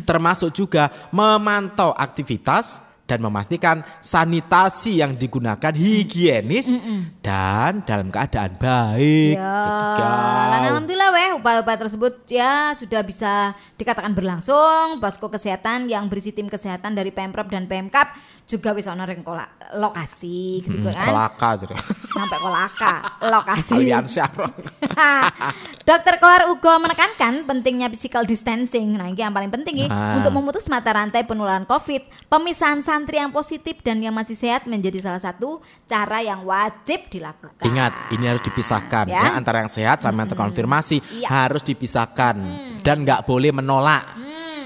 [0.03, 6.73] termasuk juga memantau aktivitas dan memastikan sanitasi yang digunakan higienis
[7.21, 9.37] dan dalam keadaan baik.
[9.37, 10.09] Ya, Ketiga.
[10.49, 13.33] dan alhamdulillah weh upaya-upaya tersebut ya sudah bisa
[13.75, 14.97] dikatakan berlangsung.
[14.99, 20.61] Posko kesehatan yang berisi tim kesehatan dari Pemprov dan Pemkap juga bisa ring kola- lokasi
[20.61, 21.07] gitu Hmm, kan.
[21.07, 21.75] kolaka jadi.
[22.07, 23.73] Sampai kolaka lokasi.
[23.75, 24.31] Aliansyah.
[25.85, 28.97] Dokter Kohar Ugo menekankan pentingnya physical distancing.
[28.97, 30.17] Nah, ini yang paling penting ya, Ah.
[30.17, 32.29] untuk memutus mata rantai penularan COVID.
[32.29, 37.61] Pemisahan santri yang positif dan yang masih sehat menjadi salah satu cara yang wajib dilakukan.
[37.61, 39.29] Ingat, ini harus dipisahkan Ya.
[39.29, 41.29] ya, antara yang sehat sama yang terkonfirmasi Iya.
[41.29, 42.41] harus dipisahkan
[42.81, 44.09] dan nggak boleh menolak.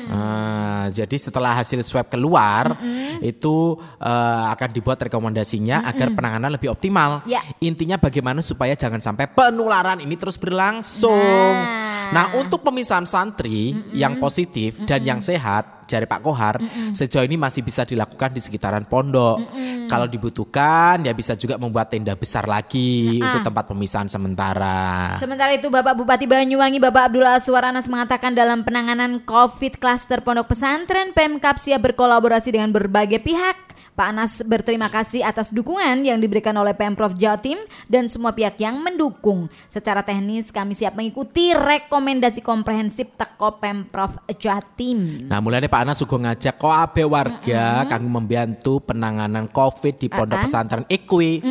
[0.09, 2.79] Nah, jadi setelah hasil swab keluar
[3.18, 7.27] itu eh, akan dibuat rekomendasinya agar penanganan lebih optimal.
[7.27, 7.42] Ya.
[7.59, 11.18] Intinya bagaimana supaya jangan sampai penularan ini terus berlangsung.
[11.59, 12.14] Nah.
[12.14, 16.61] Nah, untuk pemisahan santri yang positif dan yang sehat, jari Pak Kohar,
[16.92, 19.40] sejauh ini masih bisa dilakukan di sekitaran pondok.
[19.88, 25.16] Kalau dibutuhkan, ya bisa juga membuat tenda besar lagi Nah, untuk tempat pemisahan sementara.
[25.16, 31.16] Sementara itu Bapak Bupati Banyuwangi Bapak Abdullah Aswaranas mengatakan dalam penanganan COVID klaster pondok pesantren
[31.16, 33.77] Pemkap siap berkolaborasi dengan berbagai pihak.
[33.98, 37.58] Pak Anas berterima kasih atas dukungan yang diberikan oleh Pemprov Jatim
[37.90, 39.50] dan semua pihak yang mendukung.
[39.66, 45.26] Secara teknis kami siap mengikuti rekomendasi komprehensif teko Pemprov Jatim.
[45.26, 50.38] Nah, mulai Pak Anas juga ngajak kok abe warga kanggo membantu penanganan COVID di pondok
[50.38, 50.46] Ah, ah.
[50.46, 51.42] pesantren Ikwi.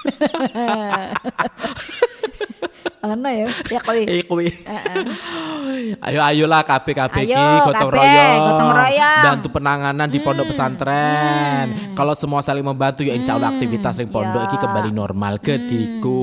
[3.00, 3.96] Ana ya, ya kowe.
[3.96, 4.46] Ikwi.
[6.04, 8.38] Ayo ayolah KB KB Ayo, ki gotong royong.
[8.44, 9.22] gotong royong.
[9.24, 11.96] Bantu penanganan di pondok pesantren.
[11.96, 14.46] Kalau semua saling membantu ya insya Allah aktivitas di pondok Ya.
[14.46, 16.20] iki kembali normal ketiku.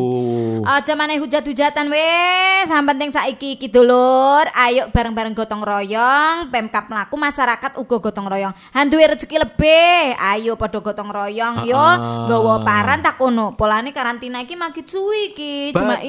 [0.65, 4.46] Aja maneh hujat-hujatan wes, yang penting saiki iki dulur.
[4.56, 8.54] Ayo bareng-bareng gotong royong, Pemkap mlaku masyarakat uga gotong royong.
[8.74, 10.15] Han duwe rezeki lebih.
[10.17, 11.86] Ayo padha gotong royong yo,
[12.26, 13.54] nggawa paran tak kono.
[13.54, 15.56] Polane karantina iki makin suwi iki.
[15.76, 16.00] Cuma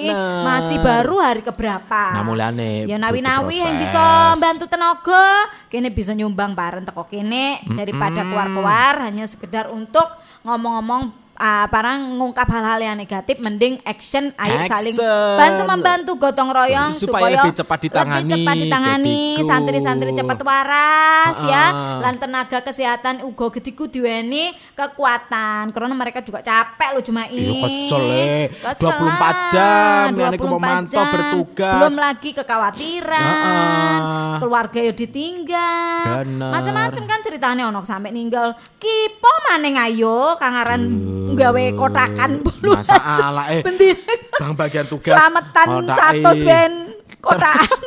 [0.46, 2.14] masih baru hari keberapa.
[2.14, 8.22] Nah, mulane Ya nawi-nawi yang bisa bantu tenaga, kene bisa nyumbang paran teko kene daripada
[8.24, 10.06] keluar-keluar hanya sekedar untuk
[10.46, 15.36] ngomong-ngomong ah, parang ngungkap hal-hal yang negatif mending action ayo saling Action.
[15.36, 21.64] bantu membantu gotong royong Supaya lebih cepat ditangani, lebih cepat ditangani santri-santri cepat waras ya
[21.68, 21.98] Ah.
[22.00, 27.54] lan tenaga kesehatan uga getiku diweni kekuatan karena mereka juga capek loh cuma Iya, ini
[27.60, 28.44] kesel, eh.
[28.48, 31.06] Kesel 24 lah, jam, yang iku 24 memantau, jam.
[31.08, 31.74] bertugas.
[31.76, 34.36] belum lagi kekhawatiran Ah.
[34.38, 36.50] keluarga yo ditinggal Bener.
[36.50, 40.80] macam-macam kan ceritanya ono sampai ninggal kipo maneng ayo kangaran
[41.34, 43.62] nggawe kotakan bulu Masalah, eh.
[43.62, 43.98] Bendina
[44.38, 45.10] Bang bagian tugas.
[45.10, 46.44] selamatan Kotak, satu eh.
[46.46, 46.72] ben
[47.18, 47.78] kotaan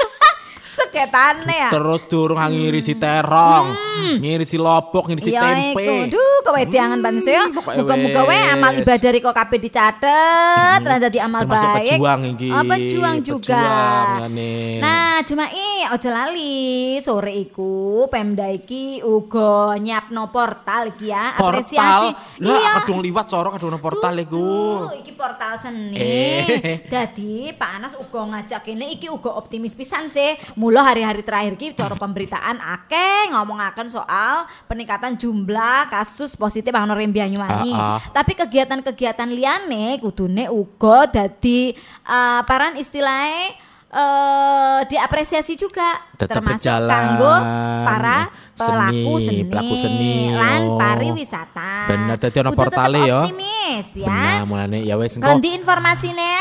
[0.90, 1.70] ketane ya.
[1.70, 3.78] Terus durung ngirisi terong,
[4.18, 5.84] ngirisi lobok, ngirisi Iya tempe.
[5.86, 6.18] iku.
[6.18, 7.44] Duh, kewediangan hmm, banget ya.
[7.52, 11.90] Muga-muga wae amal ibadah riko kabeh dicatet, lan dadi amal Termasuk baik.
[11.94, 12.50] pejuang iki.
[12.50, 13.62] Oh, pejuang juga.
[13.62, 14.34] Pejuang.
[14.82, 22.10] Nah, cuma i ojo lali sore iku Pemda iki uga nyiapno portal iki ya, apresiasi.
[22.16, 22.48] Portal.
[22.48, 24.48] Lah, kadung liwat coro kadung portal iku.
[24.88, 25.94] Tuh, iki portal seni.
[26.00, 26.82] Eh.
[26.92, 30.34] Dadi Pak Anas uga ngajak kene iki uga optimis pisan sih.
[30.72, 37.12] Mula hari-hari terakhir iki cara pemberitaan akeh ngomongaken soal peningkatan jumlah kasus positif ana ring
[37.12, 37.76] Banyuwangi.
[37.76, 38.08] Ah, ah.
[38.16, 41.76] Tapi kegiatan-kegiatan liyane kudune uga dadi
[42.08, 43.52] eh, paran istilahnya
[43.92, 46.88] eh diapresiasi juga Tetep termasuk berjalan.
[46.88, 47.36] kanggo
[47.84, 48.18] para
[48.56, 50.80] pelaku Seni, seni, pelaku seni, lan oh.
[50.80, 51.72] pariwisata.
[51.92, 53.20] Bener, dadi ana Kudu tetep portale ya.
[53.28, 54.08] Optimis ya.
[54.08, 55.28] Benar, mulane ya wes engko.
[55.28, 56.32] Kendi informasine.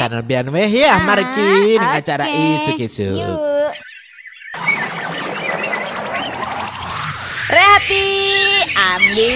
[0.00, 1.44] Karena biar weh ya, mari ki
[1.76, 2.72] ning Ah, acara oke.
[2.72, 3.12] isu-isu.
[7.44, 8.06] Rehati,
[8.74, 9.34] Ambi.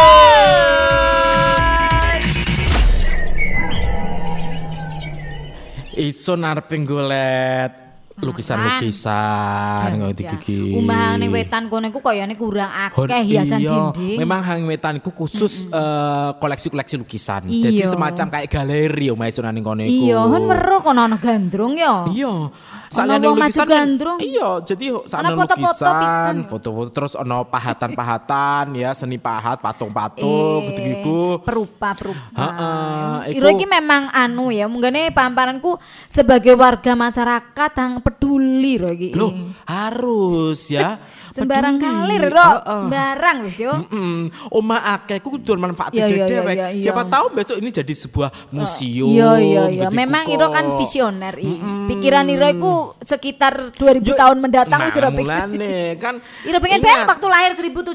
[5.98, 7.87] Iso nareping golet
[8.18, 10.74] lukisan-lukisan ngono iki.
[10.74, 14.18] Umah ning wetan kono iku koyone kurang akeh hiasan iya, dinding.
[14.18, 17.46] Memang hang wetan iku khusus eh, koleksi-koleksi lukisan.
[17.46, 17.70] Iya.
[17.70, 19.94] Jadi semacam kayak galeri omah Sunan ning kono iku.
[20.10, 20.42] Iya, kan
[20.82, 22.10] kono ana gandrung ya.
[22.10, 22.50] Iya.
[22.88, 24.20] Ana Saliyane wong maju lukisan kan-.
[24.24, 31.18] Iya, jadi sana lukisan, foto-foto terus ono pahatan-pahatan ya, seni pahat, patung-patung gitu gitu.
[31.44, 32.32] perupa-perupa.
[32.32, 35.76] Heeh, Iro iku- iki memang anu ya, munggane pamparanku
[36.08, 39.12] sebagai warga masyarakat yang peduli ro iki.
[39.12, 39.32] Loh,
[39.68, 40.96] harus ya.
[41.38, 41.88] Sembarang peduli.
[41.88, 42.84] kali ro, Heeh.
[42.88, 43.74] barang wis yo.
[43.78, 44.18] Mm-mm.
[44.50, 46.52] Oma akeh ku kudu Iya, iya, dhewe.
[46.52, 46.82] iya, iya.
[46.82, 49.08] Siapa tahu besok ini jadi sebuah museum.
[49.08, 50.26] Iya iya iya, gitu memang.
[50.28, 51.36] Iro kan visioner.
[51.38, 51.52] i.
[51.88, 55.30] Pikiran Iro iku sekitar 2000 tahun mendatang wis Iro Nah, pikir.
[55.48, 57.94] mulane kan Iro pengen pengen waktu lahir 1700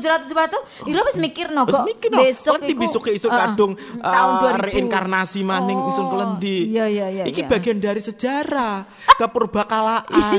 [0.49, 4.65] itu, Iro wis mikir no kok besok iku, besok isu Heeh, kadung tahun eh, 2000.
[4.65, 6.71] reinkarnasi maning Oh, isun kelendi.
[6.71, 7.25] Iya iya iya.
[7.25, 7.49] Iki iya.
[7.49, 8.87] bagian dari sejarah
[9.21, 10.39] kepurbakalaan.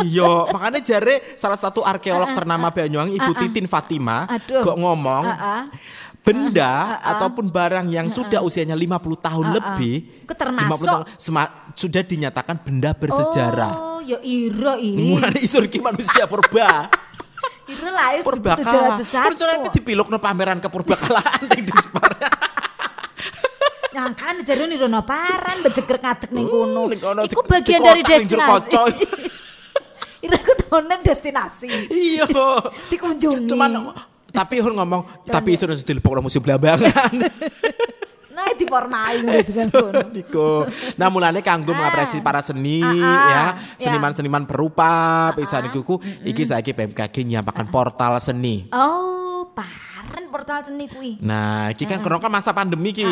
[0.00, 5.62] Iya, makanya jare salah satu arkeolog ternama Banyuwangi Ibu Titin Fatima kok ngomong Ah, ah.
[6.18, 12.56] benda ataupun barang yang sudah usianya 50 tahun lebih termasuk- 50 tahun sema- sudah dinyatakan
[12.58, 13.72] benda bersejarah.
[13.74, 15.12] Oh, ya Iro ini.
[15.12, 16.86] Mulane isun ki manusia purba.
[17.64, 18.96] Iro lahir Purbakala.
[18.96, 19.28] 1701.
[19.34, 22.10] Percaya dipiluk no pameran kepurbakalaan ning dispar.
[23.92, 26.88] Nyangkan jare Iro no paran bejeger ngadeg ning kono.
[26.88, 28.78] Ning kono Iku bagian dari destinasi.
[30.22, 30.26] kaca.
[30.30, 31.70] Iro ku tahunnya destinasi.
[31.90, 32.26] Iya.
[32.90, 33.50] Dikunjungi.
[33.50, 33.90] Cuman
[34.32, 37.12] tapi Hun ngomong tapi isu harus dilebok museum Blambangan.
[38.32, 40.00] nah diformali ngono dengan kono.
[40.08, 40.64] Niku.
[40.96, 43.44] Nah mulane kanggo mengapresiasi para seni Ah, ah, ya, ya.
[43.76, 48.72] seniman-seniman perupa, pisan niku ku iki saiki BMKG nyiapaken portal seni.
[48.72, 51.18] Oh, paran portal seni kuwi.
[51.20, 53.06] Nah, iki kan kan masa pandemi ki.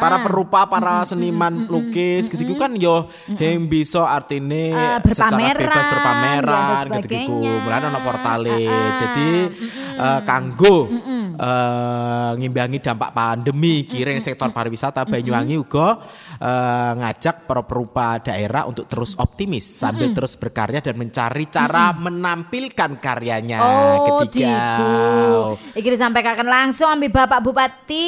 [0.00, 6.84] Para perupa, para seniman lukis gitu kan yo yang bisa artine Eh, secara bebas berpameran
[7.04, 7.36] gitu.
[7.44, 8.58] Mulane ono portale.
[8.98, 9.30] Jadi
[9.98, 10.88] eh, kanggo
[11.38, 15.06] eh, ngimbangi dampak pandemi kiring sektor pariwisata.
[15.06, 16.02] Banyuwangi uga
[16.42, 22.98] eh, ngajak para perupa daerah untuk terus optimis sambil terus berkarya dan mencari cara menampilkan
[22.98, 24.92] karyanya Oh, ketika diku.
[25.78, 28.06] Iki disampaikan langsung ambil Bapak Bupati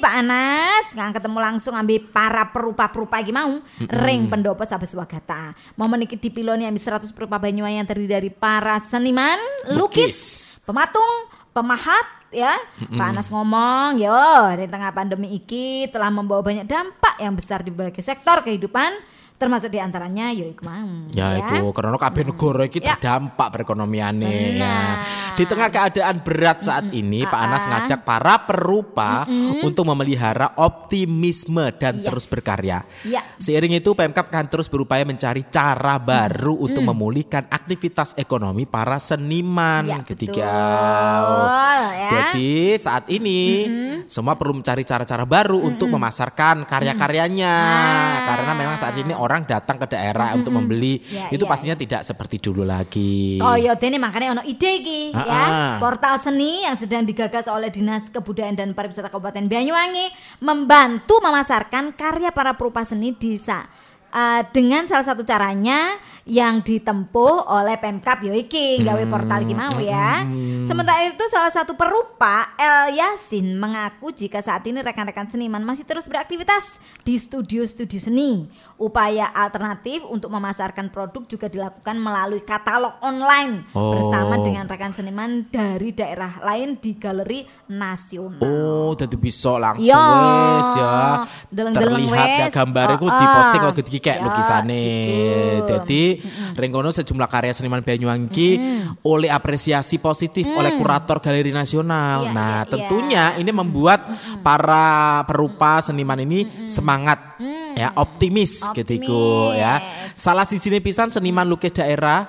[0.00, 3.60] Pak Anas, ngang ketemu langsung ambil para perupa-perupa iki mau.
[3.86, 5.52] Ring pendopo Sabes Wagata.
[5.76, 9.36] Momen iki dipiloni ambil 100 perupa Banyuwangi yang terdiri dari para seniman,
[9.76, 10.20] lukis, Lukis.
[10.64, 12.56] pematung, pemahat ya.
[12.96, 14.16] Pak Anas ngomong, yo
[14.58, 19.74] di tengah pandemi iki telah membawa banyak dampak yang besar di berbagai sektor kehidupan termasuk
[19.74, 21.10] di antaranya yo iku mau.
[21.10, 22.94] Ya, itu karena kabeh negara iki Ya.
[22.94, 24.54] terdampak perekonomiannya Benar.
[24.54, 24.78] ya.
[25.34, 29.26] Di tengah keadaan berat saat ini Pak Anas ngajak para perupa
[29.62, 32.06] untuk memelihara optimisme dan Yes.
[32.06, 32.84] terus berkarya.
[33.02, 33.22] Ya.
[33.38, 39.84] Seiring itu Pemkap akan terus berupaya mencari cara baru untuk memulihkan aktivitas ekonomi para seniman
[39.88, 42.10] Ya, ketika betul, ya.
[42.12, 43.40] Jadi saat ini
[44.06, 47.54] semua perlu mencari cara-cara baru untuk memasarkan karya-karyanya
[48.22, 52.04] karena memang saat ini orang datang ke daerah untuk membeli Ya, itu ya, pastinya tidak
[52.04, 53.40] seperti dulu lagi.
[53.40, 55.32] Oh iya dene makanya ono ide iki Ah, ya.
[55.32, 55.72] ah.
[55.80, 60.12] Portal seni yang sedang digagas oleh Dinas Kebudayaan dan Pariwisata Kabupaten Banyuwangi
[60.44, 63.64] membantu memasarkan karya para perupa seni di sa
[64.10, 69.74] eh, dengan salah satu caranya yang ditempuh oleh Pemkap yo iki gawe portal iki mau
[69.76, 70.22] ya.
[70.62, 76.06] Sementara itu salah satu perupa El Yasin mengaku jika saat ini rekan-rekan seniman masih terus
[76.06, 78.46] beraktivitas di studio-studio seni.
[78.76, 83.94] Upaya alternatif untuk memasarkan produk juga dilakukan melalui katalog online Oh.
[83.94, 88.38] bersama dengan rekan seniman dari daerah lain di galeri nasional.
[88.38, 89.98] Oh, jadi bisa langsung Ya.
[89.98, 90.94] wes ya.
[91.48, 92.52] Deleng-deleng Terlihat ya wes.
[92.52, 93.64] gambarnya ku Oh, diposting oh.
[93.64, 94.86] kok gitu kayak Ya, lukisane.
[96.58, 98.50] Renggono sejumlah karya seniman Banyuwangi iki
[99.04, 102.30] oleh apresiasi positif oleh kurator Galeri Nasional.
[102.30, 104.08] Iya, nah, iya, tentunya ini membuat
[104.40, 107.38] para perupa seniman ini semangat
[107.76, 109.80] ya optimis, gitu iku, ya.
[110.12, 112.26] Salah sisi pisan seniman lukis daerah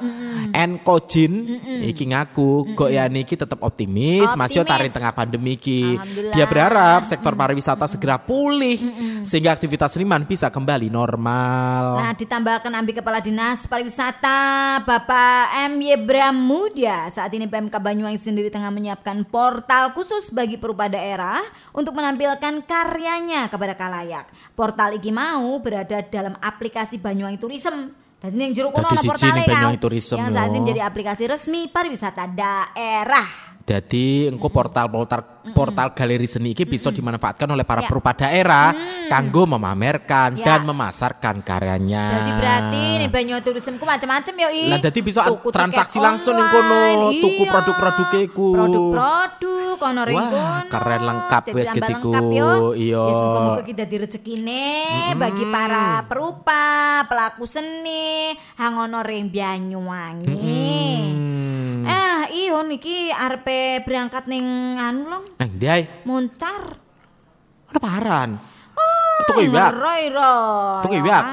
[0.53, 1.49] En Kojin
[1.81, 4.69] iki ngaku kok ya niki tetap optimis, masih Optimis.
[4.69, 5.97] tarik tengah pandemi iki.
[6.29, 8.77] Dia berharap sektor pariwisata segera pulih
[9.25, 11.97] sehingga aktivitas seniman bisa kembali normal.
[12.05, 15.81] Nah, ditambahkan ambil Kepala Dinas Pariwisata Bapak M.
[15.81, 15.97] Y.
[15.97, 17.09] Bramudia.
[17.09, 21.41] Saat ini PMK Banyuwangi sendiri tengah menyiapkan portal khusus bagi perupa daerah
[21.73, 24.29] untuk menampilkan karyanya kepada kalayak.
[24.53, 27.91] Portal iki mau berada dalam aplikasi Banyuwangi Tourism.
[28.23, 29.83] Dan ini yang jeruk kono siji portalnya Banyuwangi kan.
[29.83, 30.61] Tourism Yang saat ini yo.
[30.63, 33.27] menjadi aplikasi resmi pariwisata daerah.
[33.63, 37.87] Jadi engko portal-portal portal galeri seni ini bisa dimanfaatkan oleh para Ya.
[37.87, 38.75] perupa daerah
[39.07, 40.43] kanggo memamerkan Ya.
[40.43, 42.11] dan memasarkan karyanya.
[42.19, 44.67] Jadi berarti nih Banyuwangi Tourism ku macam-macam yo I.
[44.67, 47.51] Lah, dadi bisa Tuku transaksi langsung ning kono, tuku iya.
[47.51, 48.47] produk-produke ku.
[48.51, 50.67] Produk-produk ono ring Wah, kono.
[50.67, 52.51] keren lengkap ketiku, lengkap yo.
[52.75, 53.03] iya.
[53.07, 54.63] Wis muga-muga dadi rezekine
[55.15, 56.63] bagi para perupa,
[57.07, 60.35] pelaku seni, hang ono ring Banyuwangi.
[60.35, 61.22] Hmm.
[62.53, 65.73] Iyo niki arepe berangkat ning anu long, Eh, dia
[66.05, 66.77] moncar.
[67.65, 68.37] ada paran.
[69.25, 69.73] Tuku iwak.
[70.85, 71.23] Tuku iwak.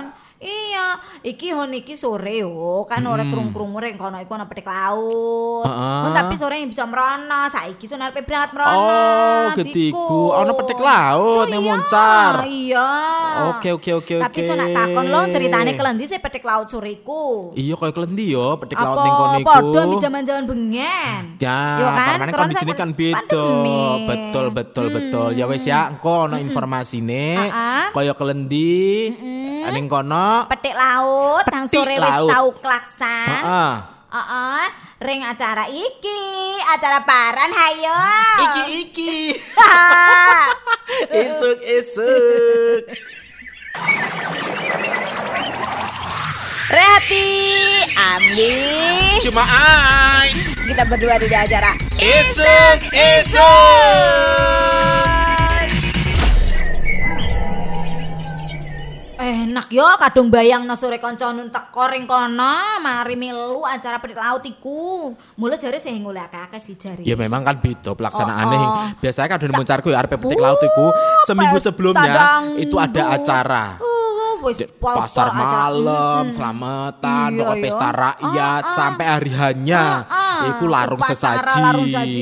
[0.40, 5.68] Iya, iki hon iki sore yo, kan ora krung-krung ring kono iku ana petik laut.
[5.68, 6.00] Heeh.
[6.00, 8.72] Mun tapi sore bisa merono, saiki sun arep berangkat merono.
[8.72, 10.32] Oh, getiku.
[10.32, 12.48] Ana petik laut ning Moncar.
[12.48, 12.88] Iya.
[13.52, 14.48] Oke, oke, oke, Tapi oke.
[14.48, 17.52] sun nak takon lo ceritane kelendi sih petik laut sore iku.
[17.52, 19.44] Iya koyo klendi yo, petik laut Apa ning kono iku.
[19.46, 21.22] padha di zaman-zaman bengen?
[21.36, 23.44] Ya, Yo kan, karena kondisi ini saat kan beda.
[24.08, 25.28] Betul, betul, betul.
[25.36, 27.92] Ya wes ya, engko ono informasine Ah-ah.
[27.92, 29.12] koyo klendi
[29.68, 30.29] ning kono.
[30.50, 33.42] Petik laut, nang Petik sore wis tau klaksan.
[33.42, 33.74] Heeh.
[34.10, 34.64] Heeh,
[35.06, 36.22] ring acara iki,
[36.74, 38.00] acara paran hayo.
[38.42, 39.16] Iki iki.
[41.22, 42.82] Isuk isuk.
[46.70, 47.30] Rehati,
[48.14, 48.54] Ambi.
[49.22, 50.34] Cuma ai.
[50.66, 51.74] Kita berdua di acara.
[51.98, 54.69] Isuk isuk.
[59.20, 64.16] Enak yo kadung bayang no sore konco nun teko ring kono mari milu acara pedik
[64.16, 65.12] laut iku.
[65.36, 67.04] Mula jare sing ngoleh akeh sih jare.
[67.04, 68.56] Ya memang kan beda pelaksanaannya.
[68.56, 68.88] Oh, oh.
[68.96, 70.88] Biasanya di Muncarku ya arep petik laut iku
[71.28, 73.76] seminggu pesta sebelumnya itu ada acara.
[73.76, 76.36] Uh, wis Di pasar malam, Mm-mm.
[76.36, 77.64] selamatan, Iya, pokoknya iya.
[77.68, 78.72] pesta rakyat Ah, ah.
[78.72, 79.84] sampai hari hanya.
[79.84, 80.29] Ah, ah.
[80.48, 81.58] Iku larung sesaji.
[81.60, 82.20] Larung sesaji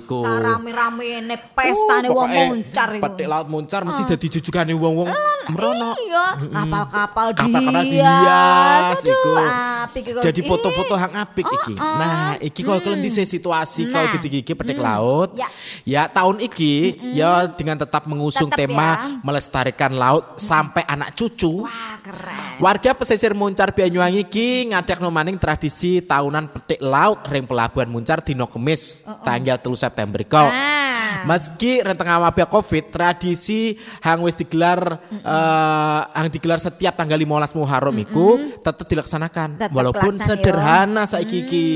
[0.00, 0.18] Iku.
[0.24, 3.02] Sarame-rame ne pestane Uh, wong muncar iku.
[3.06, 5.08] Petik laut muncar mesti dadi jujugane wong-wong
[5.54, 5.94] merono.
[5.94, 7.46] Iya, kapal-kapal Aduh,
[8.98, 9.32] iku.
[10.20, 11.74] Jadi foto-foto hang apik iki.
[11.78, 14.12] Nah, iki koyo klendi sih situasi koyo Nah.
[14.18, 15.30] gitu-gitu petik laut.
[15.36, 15.48] Ya.
[15.86, 19.22] Ya tahun iki ya dengan tetap mengusung tema ya.
[19.22, 21.62] melestarikan laut sampai anak cucu.
[21.64, 22.58] Wah, keren.
[22.60, 28.48] Warga pesisir Muncar Banyuwangi iki ngadek maning tradisi tahunan petik laut ring pelabuhan Muncar dino
[28.48, 30.50] Kemis tanggal 3 September kok.
[30.50, 30.80] Nah.
[31.26, 37.96] Meski rentang wabah Covid, tradisi hang wis digelar eh, hang digelar setiap tanggal 15 Muharram
[38.00, 41.68] iku tetap dilaksanakan Tetep walaupun sederhana saiki iki.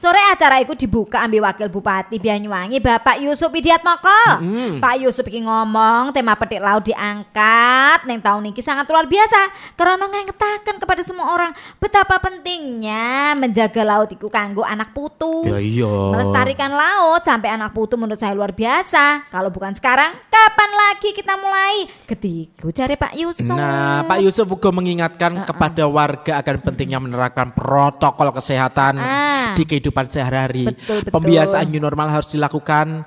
[0.00, 4.40] Sore acara itu dibuka ambil wakil Bupati Banyuwangi Bapak Yusuf Widiatmoko.
[4.80, 9.40] Pak Yusuf iki ngomong tema petik laut diangkat neng tahun ini sangat luar biasa
[9.74, 11.50] karena ngengetaken kepada semua orang
[11.82, 15.50] betapa pentingnya menjaga laut iku kanggo anak putu.
[15.50, 15.90] Ya iya.
[16.14, 19.26] Melestarikan laut sampai anak putu menurut saya luar biasa.
[19.26, 21.90] Kalau bukan sekarang, kapan lagi kita mulai?
[22.06, 23.50] Ketiku cari Pak Yusuf.
[23.50, 29.52] Nah, Pak Yusuf juga mengingatkan kepada warga akan pentingnya menerapkan protokol kesehatan Ah.
[29.58, 30.70] di kehidupan sehari-hari.
[31.10, 33.02] Pembiasaan new normal harus dilakukan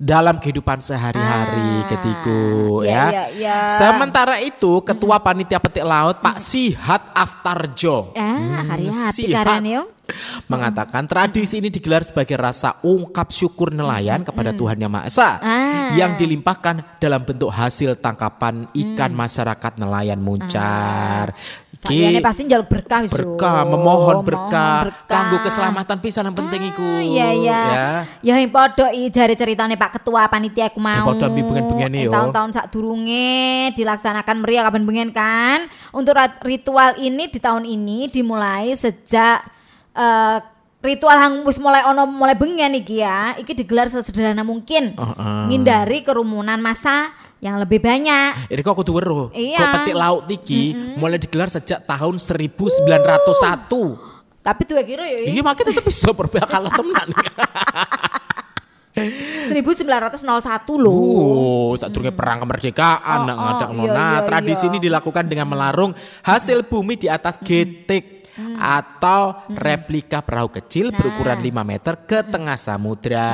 [0.00, 2.40] dalam kehidupan sehari-hari Ah, ketiku
[2.82, 3.04] iya, ya.
[3.12, 3.58] iya, iya.
[3.76, 8.16] Sementara itu Ketua Panitia Petik Laut Pak Sihat Aftarjo.
[8.16, 8.88] Ah, hati
[9.28, 9.44] Sihat.
[10.46, 15.92] Mengatakan tradisi ini digelar sebagai rasa ungkap syukur nelayan kepada Tuhan Yang Maha Esa Ah.
[15.92, 21.32] yang dilimpahkan dalam bentuk hasil tangkapan ikan masyarakat nelayan muncar.
[21.74, 23.12] Sakjane Ki- pasti njaluk berkah iso.
[23.12, 25.10] berkah memohon berkah berkah.
[25.10, 27.60] kanggo keselamatan pisan yang penting iku Iya iya.
[27.66, 27.86] ya
[28.22, 31.10] Ya yang padha i jare ceritane Pak Ketua panitia aku mau.
[31.10, 32.12] padha ambi bengen-bengene Eh, yo.
[32.14, 33.34] Tahun-tahun sak durunge
[33.74, 35.66] dilaksanakan meriah kapan bengen kan.
[35.90, 39.42] Untuk ritual ini di tahun ini dimulai sejak
[39.94, 40.38] eh,
[40.84, 43.32] ritual yang wis mulai ono mulai bengen iki ya.
[43.40, 44.92] Iki digelar sesederhana mungkin.
[44.94, 45.42] Heeh.
[45.48, 47.14] Ngindari kerumunan massa
[47.44, 48.48] yang lebih banyak.
[48.48, 49.60] ini kok kudu weruh Iya.
[49.60, 54.00] kok petik laut iki mulai digelar sejak tahun 1901
[54.40, 57.08] Tapi tuh kira ya Iki makanya tetep bisa berbakal temenan.
[58.94, 59.84] 1901
[60.78, 60.94] loh.
[60.94, 64.70] Oh, saat durunge perang kemerdekaan Oh, nak oh, ngadak iya, Nah, iya, tradisi iya.
[64.70, 65.92] ini dilakukan dengan melarung
[66.22, 67.36] hasil bumi di atas
[68.34, 70.96] getik atau replika perahu kecil Nah.
[70.96, 73.30] berukuran 5 meter ke tengah samudra.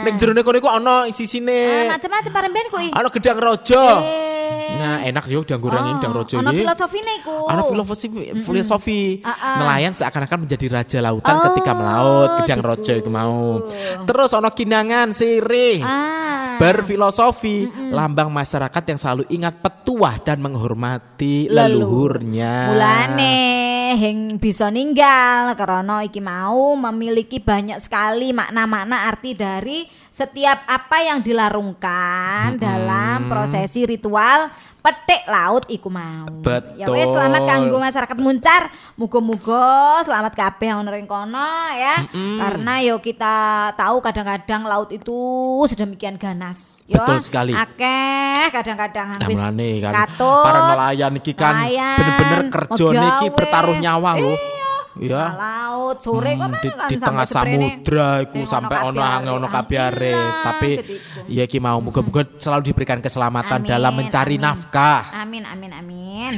[0.00, 1.88] Nek jerone kono iku ana Ah, isisine.
[1.88, 2.80] macam-macam paremben kok.
[2.92, 3.84] Ana gedang rojo.
[4.02, 4.30] Eh.
[4.72, 6.62] Nah, enak yo udang goreng udang rojo Ana iki.
[6.62, 7.36] filosofine iku.
[7.44, 8.06] Ana filosofi
[8.38, 9.56] filosofi Ah, ah.
[9.58, 12.68] nelayan seakan-akan menjadi raja lautan Oh, ketika melaut gedang gitu.
[12.68, 13.64] rojo itu mau.
[14.04, 15.80] Terus ana kinangan sirih.
[15.82, 16.41] Ah.
[16.60, 22.74] Berfilosofi lambang masyarakat yang selalu ingat petuah dan menghormati leluhurnya.
[22.74, 23.38] Mulane
[23.92, 31.24] yang bisa ninggal karena iki mau memiliki banyak sekali makna-makna arti dari setiap apa yang
[31.24, 36.26] dilarungkan dalam prosesi ritual petik laut iku mau.
[36.74, 37.14] Ya wes Betul.
[37.14, 38.62] selamat kanggo masyarakat Muncar.
[38.98, 42.02] Muga-muga selamat kabeh yang ring kono ya.
[42.12, 45.16] Karena yo kita tahu kadang-kadang laut itu
[45.70, 46.82] sedemikian ganas.
[46.90, 47.54] Yo, Betul sekali.
[47.54, 49.54] Akeh kadang-kadang Nah, wis kan
[49.92, 54.61] katut, para nelayan iki kan bener-bener kerja niki bertaruh nyawa loh.
[54.92, 55.16] Iya.
[55.16, 55.24] Ya.
[55.32, 60.70] laut sore Hmm, di, kan di tengah samudra iku sampai ono ono kabiare Alhamdulillah, tapi
[61.32, 64.44] ya ki mau muga-muga selalu diberikan keselamatan Amin, dalam mencari amin.
[64.44, 65.02] nafkah.
[65.16, 66.34] Amin amin amin.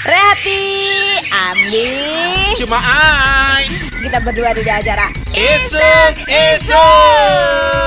[0.00, 0.64] Rehati,
[1.28, 1.90] Ambi,
[2.58, 3.68] cuma ai
[4.00, 7.78] kita berdua di acara esok esok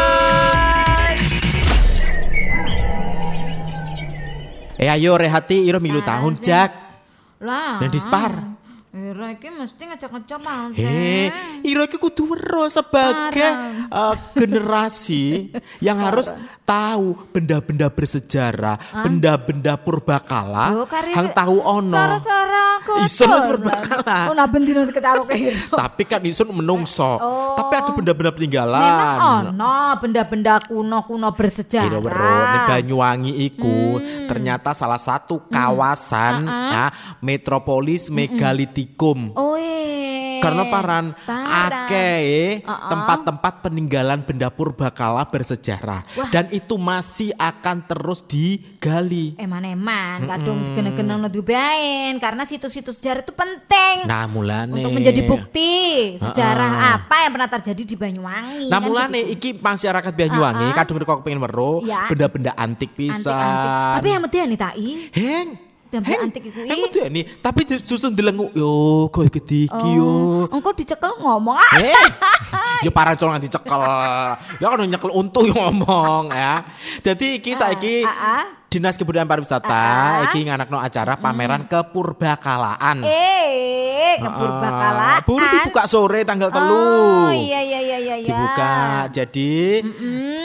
[4.73, 6.82] Eh ayo rehati iro milu tahun jak
[7.43, 7.83] lah.
[7.83, 8.52] Dan dispar.
[8.93, 10.69] Ira iki mesti ngecek-ngecek mau.
[10.69, 11.33] Hei,
[11.65, 13.41] Iro iki kudu weruh sebagai
[13.89, 15.49] eh, generasi
[15.81, 16.29] yang harus
[16.61, 22.21] tahu benda-benda bersejarah, benda-benda purbakala, yang tahu ono.
[23.01, 24.29] Isun wis purbakala.
[24.29, 25.73] Oh, nah bendino kecaruk hero.
[25.73, 27.17] Tapi kan isun menungso.
[27.57, 28.77] Tapi ada benda-benda peninggalan.
[28.77, 28.85] Oh.
[28.93, 29.17] Memang
[29.57, 31.89] ono benda-benda kuno-kuno bersejarah.
[31.89, 33.97] Iro weruh ning Banyuwangi iku
[34.29, 36.93] ternyata salah satu kawasan ya,
[37.25, 38.13] metropolis
[38.83, 39.31] megalitikum.
[39.35, 40.39] Oh eh.
[40.43, 41.87] Karena paran Parah.
[41.87, 42.89] akeh Uh-uh.
[42.91, 46.03] tempat-tempat peninggalan benda purbakala bersejarah
[46.35, 49.39] dan itu masih akan terus digali.
[49.39, 55.71] Eman-eman, kadung kena-kena no diubahin karena situs-situs sejarah itu penting Nah, mulane untuk menjadi bukti
[56.19, 58.67] sejarah apa yang pernah terjadi di Banyuwangi.
[58.67, 59.33] Nah, kan mulane gitu.
[59.39, 60.77] iki masyarakat Banyuwangi Uh-uh.
[60.77, 62.07] kadung kok pengen weruh Ya.
[62.11, 63.31] benda-benda antik pisan.
[63.31, 63.95] Antik-antik.
[63.95, 64.91] Tapi yang medeni nih tai.
[65.15, 65.47] Heng.
[66.01, 66.81] Heng, antik iku heng i.
[66.81, 67.21] medeni.
[67.37, 70.49] Tapi justru ndelengu yo kok iki iki yo.
[70.49, 71.53] Engkau dicekel ngomong.
[71.53, 73.81] Ah, Eh, ya parah colong nanti cekel.
[74.57, 76.65] Ya kan nyekel untu yang ngomong ya.
[77.05, 78.43] Jadi iki saiki ah, ah.
[78.73, 80.25] Dinas Kebudayaan Pariwisata ah.
[80.25, 83.05] iki nganakno acara pameran kepurbakalaan.
[83.05, 85.21] eh, kepurbakalaan.
[85.21, 86.73] Ah, Buru dibuka sore tanggal telu.
[86.73, 88.15] Oh, iya iya iya iya.
[88.25, 88.73] Dibuka.
[89.13, 89.85] Jadi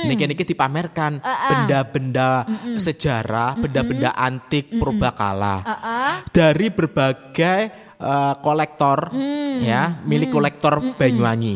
[0.05, 2.45] niki-niki dipamerkan benda-benda
[2.76, 5.64] sejarah, benda-benda antik purbakala.
[5.64, 6.14] Ah, ah.
[6.29, 9.11] Dari berbagai eh, kolektor
[9.62, 11.55] ya, milik kolektor Banyuwangi.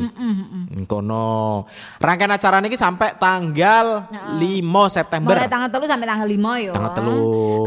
[0.88, 1.68] Kono.
[2.00, 4.08] Rangkaian acara niki sampai tanggal
[4.40, 4.40] 5
[4.88, 5.36] September.
[5.36, 6.72] Mulai tanggal telu sampai tanggal 5 yo.
[6.72, 7.16] Tanggal telu.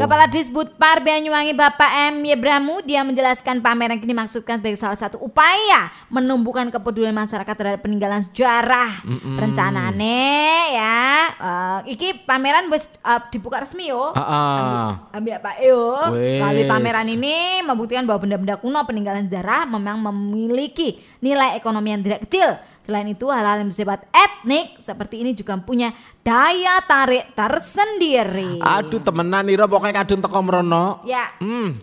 [0.02, 2.26] Kepala Disbud Par Banyuwangi Bapak M.
[2.26, 8.22] Yebramu dia menjelaskan pameran ini dimaksudkan sebagai salah satu upaya menumbuhkan kepedulian masyarakat terhadap peninggalan
[8.26, 9.06] sejarah.
[9.38, 10.26] Rencanane
[10.74, 11.00] ya,
[11.30, 14.12] eh, iki pameran wis eh, dibuka resmi yo.
[14.12, 14.88] Heeh.
[15.14, 15.82] Ambil apa yo?
[16.12, 16.42] Wes.
[16.42, 22.26] Melalui pameran ini membuktikan bahwa benda-benda kuno peninggalan sejarah memang memiliki nilai ekonomi yang tidak
[22.26, 22.58] kecil.
[22.82, 25.94] Selain itu hal-hal yang bersifat etnik seperti ini juga punya
[26.26, 28.58] daya tarik tersendiri.
[28.58, 31.06] Aduh temenan Ira pokoknya kadung teko mrono.
[31.06, 31.30] Ya.
[31.38, 31.78] Hmm.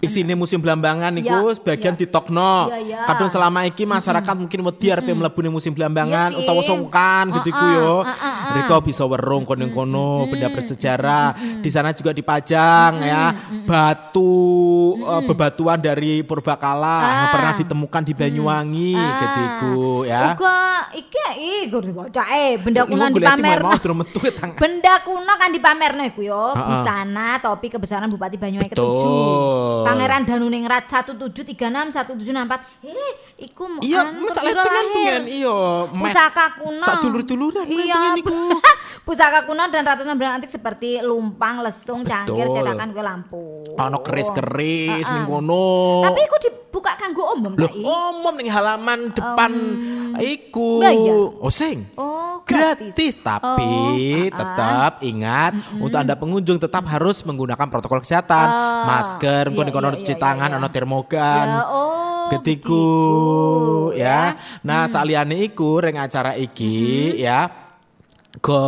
[0.00, 2.00] Isine museum Blambangan Iya, sebagian iya.
[2.00, 2.72] ditokno.
[2.72, 2.98] Iya, iya.
[3.04, 6.44] Kadang selama iki masyarakat mungkin wedi arep mlebu ning museum Blambangan Iya sih.
[6.48, 7.94] utawa sungkan gitu iku yo.
[8.00, 8.56] Uh-uh.
[8.56, 11.36] Riko bisa werung kono-kono benda bersejarah.
[11.60, 13.36] Di sana juga dipajang ya
[13.68, 14.32] batu
[14.96, 17.32] eh, bebatuan dari purbakala yang Ah.
[17.36, 19.78] pernah ditemukan di Banyuwangi gitu iku
[20.08, 20.32] ya.
[20.32, 20.60] Uga
[20.96, 21.20] iki
[21.68, 21.76] iku
[22.24, 23.04] eh benda kuno
[23.92, 24.56] metu ke tangan.
[24.56, 29.89] Benda kuno kan dipamerno iku yo, busana topi kebesaran Bupati Banyuwangi ketujuh.
[29.90, 32.86] Pangeran Danuningrat 1736 1764.
[32.86, 33.12] Eh,
[33.42, 34.94] iku Iya, anu, masalah kepiro dengan lahir?
[34.94, 35.56] dengan iya.
[35.90, 36.82] Pusaka kuno.
[36.82, 38.02] Sak dulur-duluran Iya.
[39.06, 43.42] Pusaka kuno dan ratusan barang antik seperti lumpang, lesung, cangkir, cetakan kue lampu.
[43.72, 45.14] Ono keris-keris Ha-ha.
[45.16, 46.04] ning kono.
[46.04, 49.50] Tapi iku dibuka kanggo umum Loh, umum ning halaman depan
[50.16, 50.78] iku.
[50.78, 51.16] bayar?
[51.36, 51.88] Oh, sing.
[51.94, 53.14] Oh, Gratis, gratis.
[53.16, 53.70] tapi
[54.26, 59.96] Oh, tetap ingat untuk Anda pengunjung tetap harus menggunakan protokol kesehatan, Ah, masker, iya, kono
[59.96, 60.58] iya, cuci iya, tangan, iya.
[60.60, 61.46] ono termogan.
[61.48, 62.84] Ya, oh, Ketiku
[63.90, 64.36] begitu, ya.
[64.62, 67.48] Nah, saliyane iku ring acara iki ya
[68.38, 68.60] go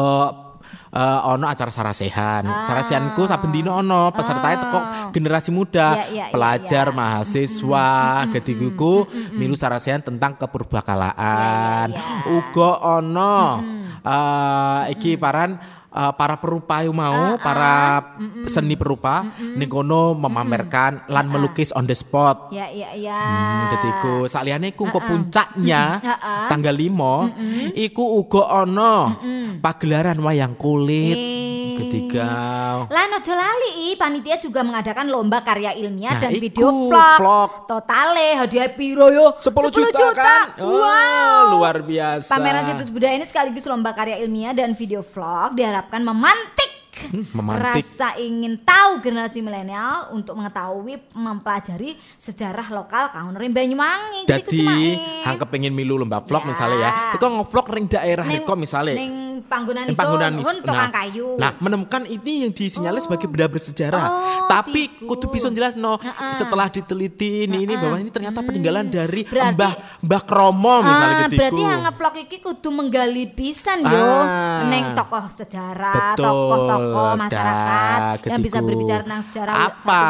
[0.90, 2.42] eh, ono acara sarasehan.
[2.48, 2.64] Ah.
[2.64, 4.80] Sarasehanku saben dina ono pesertanya teko
[5.14, 6.96] generasi muda, Iya, iya, iya, pelajar, iya.
[6.96, 7.88] mahasiswa,
[8.32, 9.06] ketiku
[9.36, 11.92] milu sarasehan tentang keperbakalaan.
[11.92, 12.32] Iya, iya.
[12.34, 13.36] Uga ono
[14.02, 18.00] eh, iki paran eh, para perupa yang mau, para
[18.48, 22.48] seni perupa ning kono memamerkan lan melukis on the spot.
[22.50, 23.20] Ya, ya, ya.
[23.20, 26.46] Hmm, ketiku saliyane iku kok puncaknya Heeh.
[26.52, 29.16] tanggal 5 iku uga ana
[29.60, 31.61] pagelaran wayang kulit Eh.
[31.82, 32.28] Ketiga
[32.86, 37.18] Lah ojo lali, I, panitia juga mengadakan lomba karya ilmiah Nah, dan iku, video vlog.
[37.18, 37.50] vlog.
[37.66, 39.36] Totale hadiah piro yo?
[39.36, 41.60] 10 juta, kan Oh, Wow.
[41.60, 46.71] luar biasa Pameran situs budaya ini sekaligus lomba karya ilmiah dan video vlog diharapkan memantik
[47.32, 47.80] memantik.
[47.80, 54.24] rasa ingin tahu generasi milenial untuk mengetahui mempelajari sejarah lokal Kaunerin Banyuwangi.
[54.24, 54.66] Gitu jadi
[55.24, 56.48] hang kepengin milu lomba vlog Ya.
[56.48, 60.52] misalnya ya itu ngevlog ring daerah Ning- Riko misalnya ning panggonan Ning iso panggonan pun
[60.52, 61.28] is- tukang kayu.
[61.34, 64.04] Nah, menemukan ini yang disinyalir sebagai benda bersejarah.
[64.04, 65.06] Oh, Tapi tiku.
[65.08, 65.96] kudu bisa jelas no.
[65.96, 66.32] Heeh.
[66.32, 69.72] Setelah diteliti ini ini bahwa ini ternyata peninggalan dari Berarti- Mbah
[70.02, 71.36] Mbah Kromo misalnya ah, gitu.
[71.38, 74.66] berarti yang ngevlog iki kudu menggali pisan yo Ah.
[74.66, 80.02] neng tokoh sejarah, Betul, tokoh-tokoh dah, masyarakat yang bisa berbicara tentang sejarah apa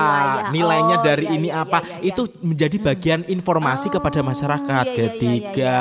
[0.51, 2.09] nilainya Oh, dari iya, ini iya, apa iya, iya.
[2.12, 5.80] itu menjadi bagian informasi Oh, kepada masyarakat iya, iya, iya, ketiga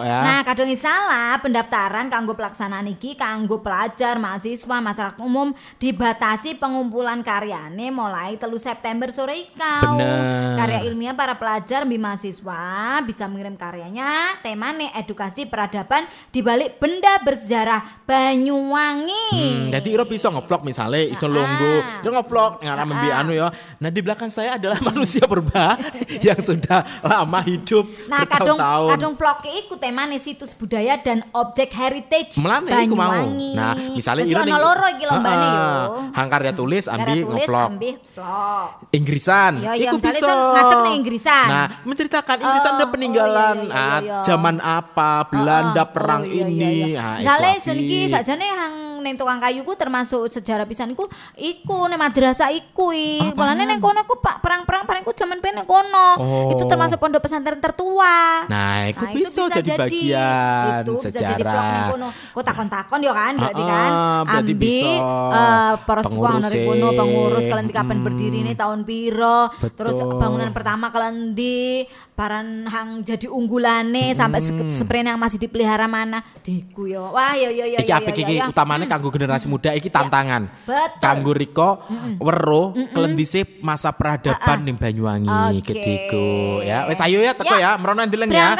[0.00, 6.56] iya, ya Nah, kadang salah pendaftaran kanggo pelaksanaan iki kanggo pelajar, mahasiswa, masyarakat umum dibatasi
[6.58, 9.96] pengumpulan karyane mulai telu September sore ikau.
[9.96, 10.56] Bener.
[10.58, 17.20] Karya ilmiah para pelajar bi mahasiswa bisa mengirim karyanya temane edukasi peradaban di balik benda
[17.22, 19.28] bersejarah Banyuwangi.
[19.32, 21.30] Hmm, jadi Iro bisa ngevlog misalnya, iso Ah.
[21.30, 21.72] longgo,
[22.02, 23.20] dia ngevlog yang nama Ah.
[23.20, 23.46] anu ya.
[23.76, 25.78] Nah di belakang saya adalah manusia purba
[26.26, 28.90] yang sudah lama hidup Nah, kadung bertahun-tahun.
[28.90, 33.22] kadung vlog iku temane situs budaya dan objek heritage Melane iku mau.
[33.54, 35.66] Nah, misalnya Iro ono loro iki lombane yo.
[36.10, 37.70] Hang karya tulis Karya ambi tulis, ngevlog.
[38.90, 40.26] Inggrisan, Iya, iya, iku bisa.
[40.26, 41.46] ngadeg ning Inggrisan.
[41.46, 44.18] Nah, menceritakan Inggrisan ada peninggalan oh, iya, ah, iya.
[44.22, 46.94] zaman apa, Belanda Oh, oh, perang ini.
[46.94, 48.12] Ah, Misalnya iku sun iki apik.
[48.12, 48.74] sakjane hang
[49.04, 53.20] ning tukang kayu ku termasuk sejarah pisan iku iku ning madrasah iku i.
[53.30, 56.08] Polane ning kono ku Pak perang-perang paling ku jaman ben ning kono.
[56.16, 56.48] Oh.
[56.48, 58.48] Itu termasuk pondok pesantren tertua.
[58.48, 61.68] Nah, itu Nah, bisa, jadi bagian itu bisa jadi vlog sejarah.
[61.68, 62.08] ning kono.
[62.32, 63.90] Kok takon-takon ya kan berarti Ah, kan.
[63.90, 64.92] ah, berarti Ambi bisa.
[65.34, 68.04] eh persuang dari kono pengurus kalian kapan Mm.
[68.04, 69.40] berdiri ini tahun piro.
[69.70, 75.84] Terus bangunan pertama kalian di paran hang jadi unggulane sampai se- sprene yang masih dipelihara
[75.84, 77.10] mana diku yo.
[77.10, 78.44] Wah yo yo yo Iki yo, apik yo, iki yo.
[78.94, 80.46] Kanggo generasi muda iki tantangan.
[80.62, 81.02] Betul.
[81.02, 81.82] Kanggo Riko
[82.22, 85.74] weruh kelendise masa peradaban ning Banyuwangi Oke.
[85.74, 86.86] ketiku ya.
[86.86, 87.80] Wes ayo ya teko ya, Ya.
[87.80, 88.54] merono ndeleng ya.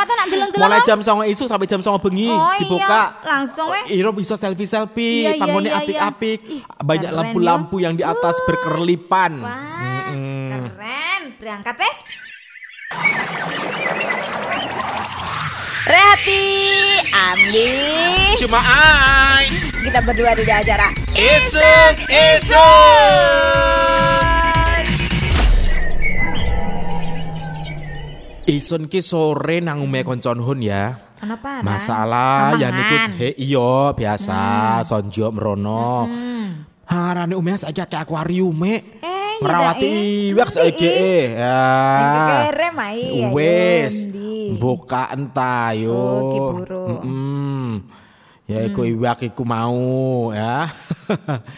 [0.59, 2.59] Mulai jam 09.00 isu sampai jam 09.00 bengi Oh, iya.
[2.59, 3.03] dibuka.
[3.23, 3.95] Langsung, weh.
[3.95, 5.83] Iro bisa selfie-selfie, Iya, iya, panggone iya, iya.
[6.11, 6.41] apik-apik.
[6.83, 9.39] Banyak lampu-lampu yang di atas berkerlipan.
[9.39, 11.23] Wah, keren.
[11.39, 11.99] Berangkat wes.
[15.85, 16.41] Rehati,
[17.13, 17.69] Ambi.
[18.41, 19.53] Cuma ai.
[19.85, 20.89] Kita berdua di acara.
[21.13, 22.65] Isuk, isuk.
[28.49, 30.97] Isun ki sore nang ume koncon hun ya.
[31.21, 31.61] Kenapa?
[31.61, 36.09] Masalah ya niku he iya biasa sonjo merono.
[36.89, 39.05] Harane ume saiki akeh akuarium me.
[39.05, 40.33] Eh, iya Merawati eh.
[40.33, 40.93] iwak saiki.
[41.37, 41.61] Ya.
[42.49, 43.29] Kere mai ya.
[43.37, 44.09] Wes.
[44.47, 44.59] Yondi.
[44.59, 45.95] Buka entah yo.
[45.95, 46.83] Oh, ki buru.
[46.91, 47.71] Mm-mm.
[48.45, 50.69] Ya iku iwak iku mau ya.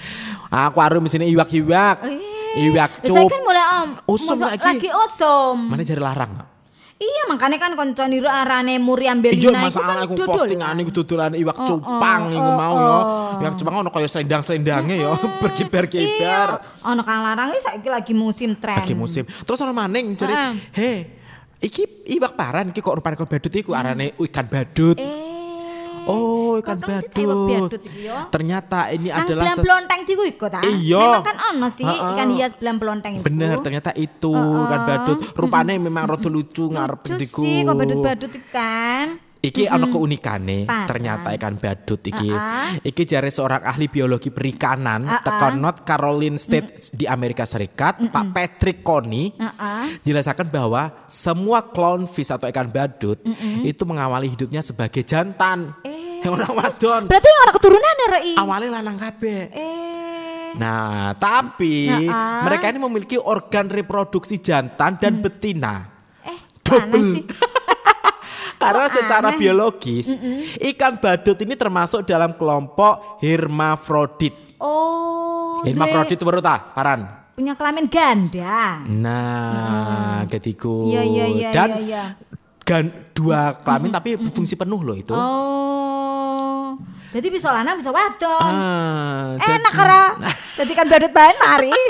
[0.49, 2.07] Akuarium sini iwak-iwak.
[2.57, 3.45] Iwak Lah, Saya kan cup.
[3.45, 3.89] mulai om.
[4.09, 4.65] Usum saiki.
[4.65, 5.57] Lagi usum.
[5.67, 6.33] Mana jari larang?
[6.97, 10.33] Iya makanya kan konco niru arane Muriam Iya Belina masalah aku dodol.
[10.33, 12.89] postingan iku dodolan iwak Oh, cupang oh, iku oh, mau ya.
[12.89, 13.05] oh.
[13.45, 15.13] Iwak cupang ono kaya selendang-selendangnya ya,
[15.45, 16.49] berkibar-kibar.
[16.57, 16.89] Iya.
[16.89, 18.81] Ono kang larang iki saiki lagi musim tren.
[18.81, 19.29] Lagi musim.
[19.29, 20.57] Terus ono maning jadi.
[20.73, 21.05] "He,
[21.59, 21.83] iki
[22.13, 25.25] iwak paran iki kok rupane kok badut iku arane ikan badut." Eh.
[26.07, 27.83] Oh, ikan badut.
[28.31, 30.63] Ternyata ini Nang adalah ses- blonteng diku iku ta?
[30.63, 31.03] Iya.
[31.03, 31.99] Memang kan ono sih Heeh.
[32.15, 33.27] ikan hias belang blonteng itu.
[33.27, 34.31] Bener, ternyata itu
[34.71, 35.19] kan badut.
[35.35, 37.43] Rupane memang rada lucu ngarep Lucu ndiku.
[37.43, 38.31] sih kok badut-badut
[39.39, 39.69] itu kan.
[39.69, 42.29] Iki ana keunikane, ternyata ikan badut iki.
[42.29, 42.77] Ah-ah.
[42.79, 45.23] Iki jare seorang ahli biologi perikanan Ah-ah.
[45.23, 50.03] teko North Carolina State di Amerika Serikat, Pak Patrick Coney, Heeh.
[50.03, 53.21] jelaskan bahwa semua clownfish atau ikan badut
[53.63, 55.73] itu mengawali hidupnya sebagai jantan.
[55.83, 56.05] Eh.
[56.17, 57.03] Yang orang wadon.
[57.07, 58.33] Berarti ono keturunan ya Roi?
[58.35, 59.41] Awalnya lanang kabeh.
[59.49, 60.51] Eh.
[60.57, 62.43] Nah, tapi Ah-ah.
[62.43, 65.87] mereka ini memiliki organ reproduksi jantan dan betina.
[66.25, 67.15] Eh, mana Double.
[67.15, 67.23] sih?
[68.67, 69.39] Karena secara aneh?
[69.39, 70.11] biologis,
[70.75, 74.59] ikan badut ini termasuk dalam kelompok hermafrodit.
[74.59, 75.63] Oh.
[75.63, 76.75] Hermafrodit baru tak?
[76.75, 77.01] Paran.
[77.37, 78.81] punya kelamin ganda.
[78.89, 80.89] Nah, ketiku.
[80.89, 82.05] Iya, iya, iya, Dan iya, iya.
[82.65, 85.13] gan- dua kelamin tapi berfungsi penuh loh itu.
[85.13, 86.81] Oh.
[87.13, 88.41] Jadi bisa lanang bisa wadon.
[88.41, 90.05] Ah, Enak kara.
[90.57, 91.73] Jadi kan badut bahan mari.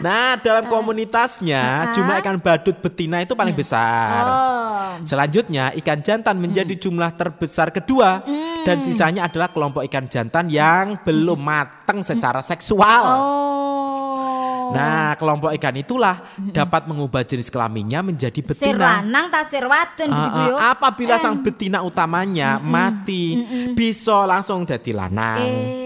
[0.00, 4.22] Nah, dalam komunitasnya jumlah ikan badut betina itu paling besar.
[4.22, 4.62] oh.
[5.02, 8.22] Selanjutnya ikan jantan menjadi jumlah terbesar kedua
[8.62, 13.02] dan sisanya adalah kelompok ikan jantan yang belum matang secara seksual.
[13.04, 14.72] Oh.
[14.72, 19.04] Nah, kelompok ikan itulah dapat mengubah jenis kelaminnya menjadi Sir betina.
[19.04, 20.56] lanang tak sir wadon Ah, gitu ah, yo.
[20.58, 25.38] apabila sang betina utamanya mati, bisa langsung jadi lanang.
[25.38, 25.83] Eh,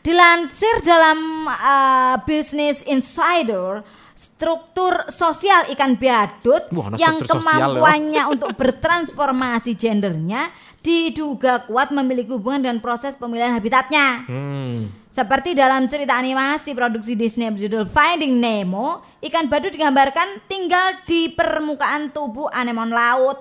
[0.00, 3.84] dilansir dalam uh, Business Insider,
[4.16, 7.32] struktur sosial ikan badut Wah, yang sosial ya.
[7.40, 14.24] kemampuannya untuk bertransformasi gendernya diduga kuat memiliki hubungan dengan proses pemilihan habitatnya.
[14.24, 14.88] Hmm.
[15.12, 22.08] Seperti dalam cerita animasi produksi Disney berjudul Finding Nemo, ikan badut digambarkan tinggal di permukaan
[22.14, 23.36] tubuh anemon laut.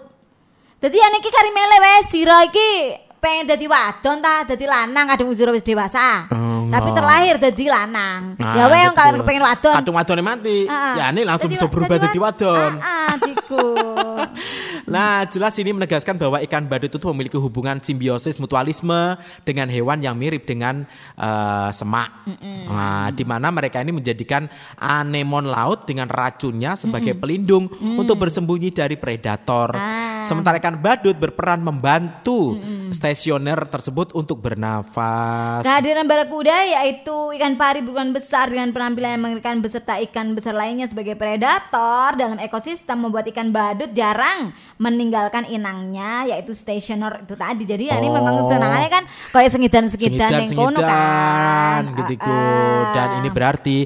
[0.80, 2.72] Jadi ane iki kari mele wes sira iki
[3.20, 6.26] pengen dadi wadon ta, dadi lanang kadung sira wis dewasa.
[6.32, 8.40] Oh, Tapi terlahir dadi lanang.
[8.40, 8.96] Nah, ya weh betul.
[8.96, 9.76] kalian kepengen wadon.
[9.76, 10.58] Kadung wadonnya mati.
[10.66, 10.96] Ah.
[10.96, 12.72] Ya ini langsung bisa berubah dadi jadi wa- wadon.
[12.80, 13.68] Ah, ah, diku.
[14.90, 19.16] Nah, jelas ini menegaskan bahwa ikan badut itu memiliki hubungan simbiosis mutualisme
[19.46, 20.84] dengan hewan yang mirip dengan
[21.16, 22.26] eh, semak.
[22.68, 24.50] Nah, di mana mereka ini menjadikan
[24.82, 29.78] anemon laut dengan racunnya sebagai pelindung untuk bersembunyi dari predator.
[29.78, 30.26] Ah.
[30.26, 32.60] Sementara ikan badut berperan membantu
[32.92, 35.64] stasioner tersebut untuk bernafas.
[35.64, 40.90] Kehadiran barakuda yaitu ikan pari berukuran besar dengan penampilan yang mengerikan beserta ikan besar lainnya
[40.90, 47.68] sebagai predator dalam ekosistem membuat ikan badut jarang meninggalkan inangnya yaitu stationer itu tadi.
[47.68, 48.48] Jadi ya ini memang Oh.
[48.48, 49.04] senangannya kan
[49.36, 51.84] kayak sengidan-sengidan yang kono kan.
[52.08, 52.96] gitu Ah, ah.
[52.96, 53.78] dan ini berarti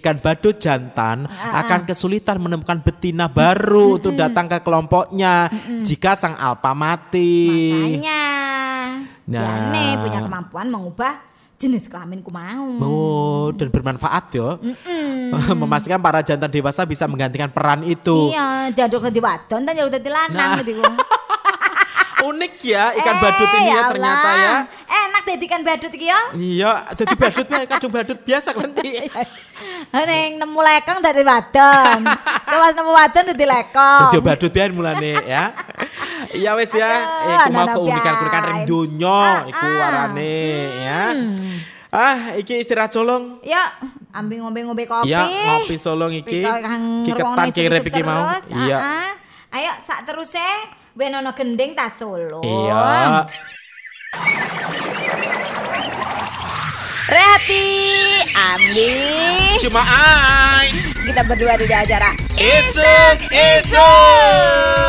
[0.00, 5.52] ikan badut jantan akan kesulitan menemukan betina baru untuk datang ke kelompoknya
[5.84, 7.68] jika sang alpa mati.
[7.70, 8.24] Makanya
[9.28, 9.44] Nah.
[9.44, 11.27] ya nih punya kemampuan mengubah
[11.58, 12.70] jenis kelaminku mau.
[12.78, 14.62] Oh, dan bermanfaat yo.
[15.60, 18.30] Memastikan para jantan dewasa bisa menggantikan peran itu.
[18.30, 20.62] Iya, jadul ke wadon dan jadul dadi lanang Nah.
[20.62, 20.78] gitu.
[22.18, 23.88] Unik ya ikan Eh, badut ini ya Allah.
[23.88, 24.54] ternyata ya.
[24.88, 26.20] Enak deh ikan badut iki ya.
[26.32, 28.90] Iya, jadi badut kadung badut biasa nanti.
[29.94, 32.00] Neng nemu lekong dari wadon.
[32.50, 34.10] Kewas nemu wadon dari lekong.
[34.10, 35.54] Dadi badut biar mulane ya.
[36.28, 36.90] Iya wis ya,
[37.24, 38.48] iku mau anak-anak keunikan-keunikan biar.
[38.50, 39.74] ring donya Ah, iku ah.
[39.78, 40.36] warane
[40.76, 41.02] ya.
[41.88, 43.40] Ah, iki istirahat solong.
[43.40, 43.64] Ya,
[44.10, 45.08] ambil ngombe-ngombe kopi.
[45.08, 46.42] Iya, ngopi solong iki.
[46.42, 48.26] Pika kang Ki ketan ngerwoni kirep iki mau.
[48.28, 48.44] terus.
[48.58, 48.76] Iya.
[48.76, 49.10] Ah.
[49.48, 50.44] Ayo sak teruse
[50.98, 52.42] ben ono gending tas solo.
[52.42, 53.22] Iya.
[57.06, 57.66] Rehati,
[58.34, 58.90] Ambi.
[59.62, 60.74] Cuma ai.
[61.06, 64.88] Kita berdua di acara Isuk, isuk.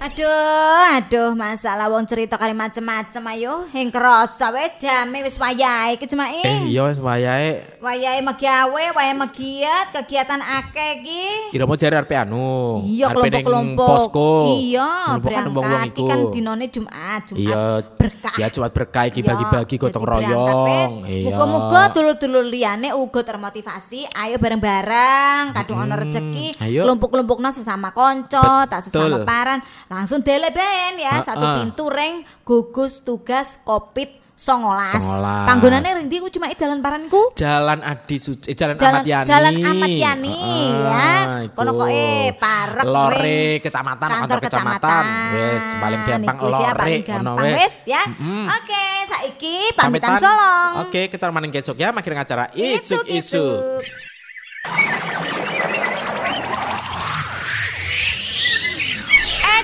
[0.00, 3.68] Aduh, aduh, masalah wong cerita kali macem-macem ayo.
[3.76, 7.75] Yang kerasa we jame wis wayahe iki cuma Eh, iya wis wayahe.
[7.86, 11.54] Wayahe megawe, wayahe megiat, kegiatan akeh iki.
[11.54, 12.82] Kira mau jare arep anu.
[12.82, 13.86] Iya kelompok-kelompok.
[13.86, 14.30] Posko.
[14.58, 15.94] Iya, kan berangkat.
[15.94, 17.62] Iki kan dinone Jumat, Jumat Iya,
[17.94, 18.34] berkah.
[18.42, 21.06] Ya cuma berkah iki Iya, bagi-bagi gotong royong.
[21.06, 21.30] Iya.
[21.30, 24.10] Muga-muga dulur-dulur liyane uga termotivasi.
[24.18, 26.58] Ayo bareng-bareng, kadung ono rezeki.
[26.66, 26.82] ayo.
[26.90, 29.62] Kelompok-kelompokno sesama konco, tak sesama paran.
[29.86, 34.92] Langsung deleben ya, satu pintu ring gugus tugas Covid songolas.
[34.92, 35.48] Songolas.
[35.48, 37.32] Panggonane ring ndi ku cuma dalan paranku.
[37.32, 39.26] Jalan Adi Suci, eh, Jalan, Jalan Ahmad Yani.
[39.26, 40.34] Jalan Ahmad Yani
[40.76, 40.92] ya.
[40.92, 41.80] Ah, Kono iku.
[41.80, 45.04] kok eh parek Lore kecamatan, kantor kantor kecamatan.
[45.32, 47.74] Wes, paling gampang ya, lore ngono wes.
[47.88, 48.02] ya.
[48.04, 48.44] Mm-mm.
[48.52, 50.20] Oke, saiki pamitan Pamitan.
[50.20, 50.72] solong.
[50.84, 53.80] Oke, kecar maning kesok ya, makin acara isuk-isuk.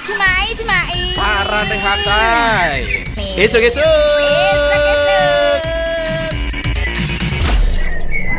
[0.03, 0.98] Eh, cumai, cumai.
[1.14, 3.07] Para rehatai.
[3.14, 3.46] Nih.
[3.46, 3.86] Isuk-isuk.
[4.50, 5.61] Isuk-isuk.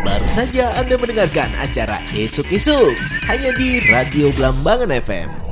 [0.04, 2.92] Baru saja Anda mendengarkan acara Esok Esok
[3.32, 5.43] hanya di Radio Blambangan FM.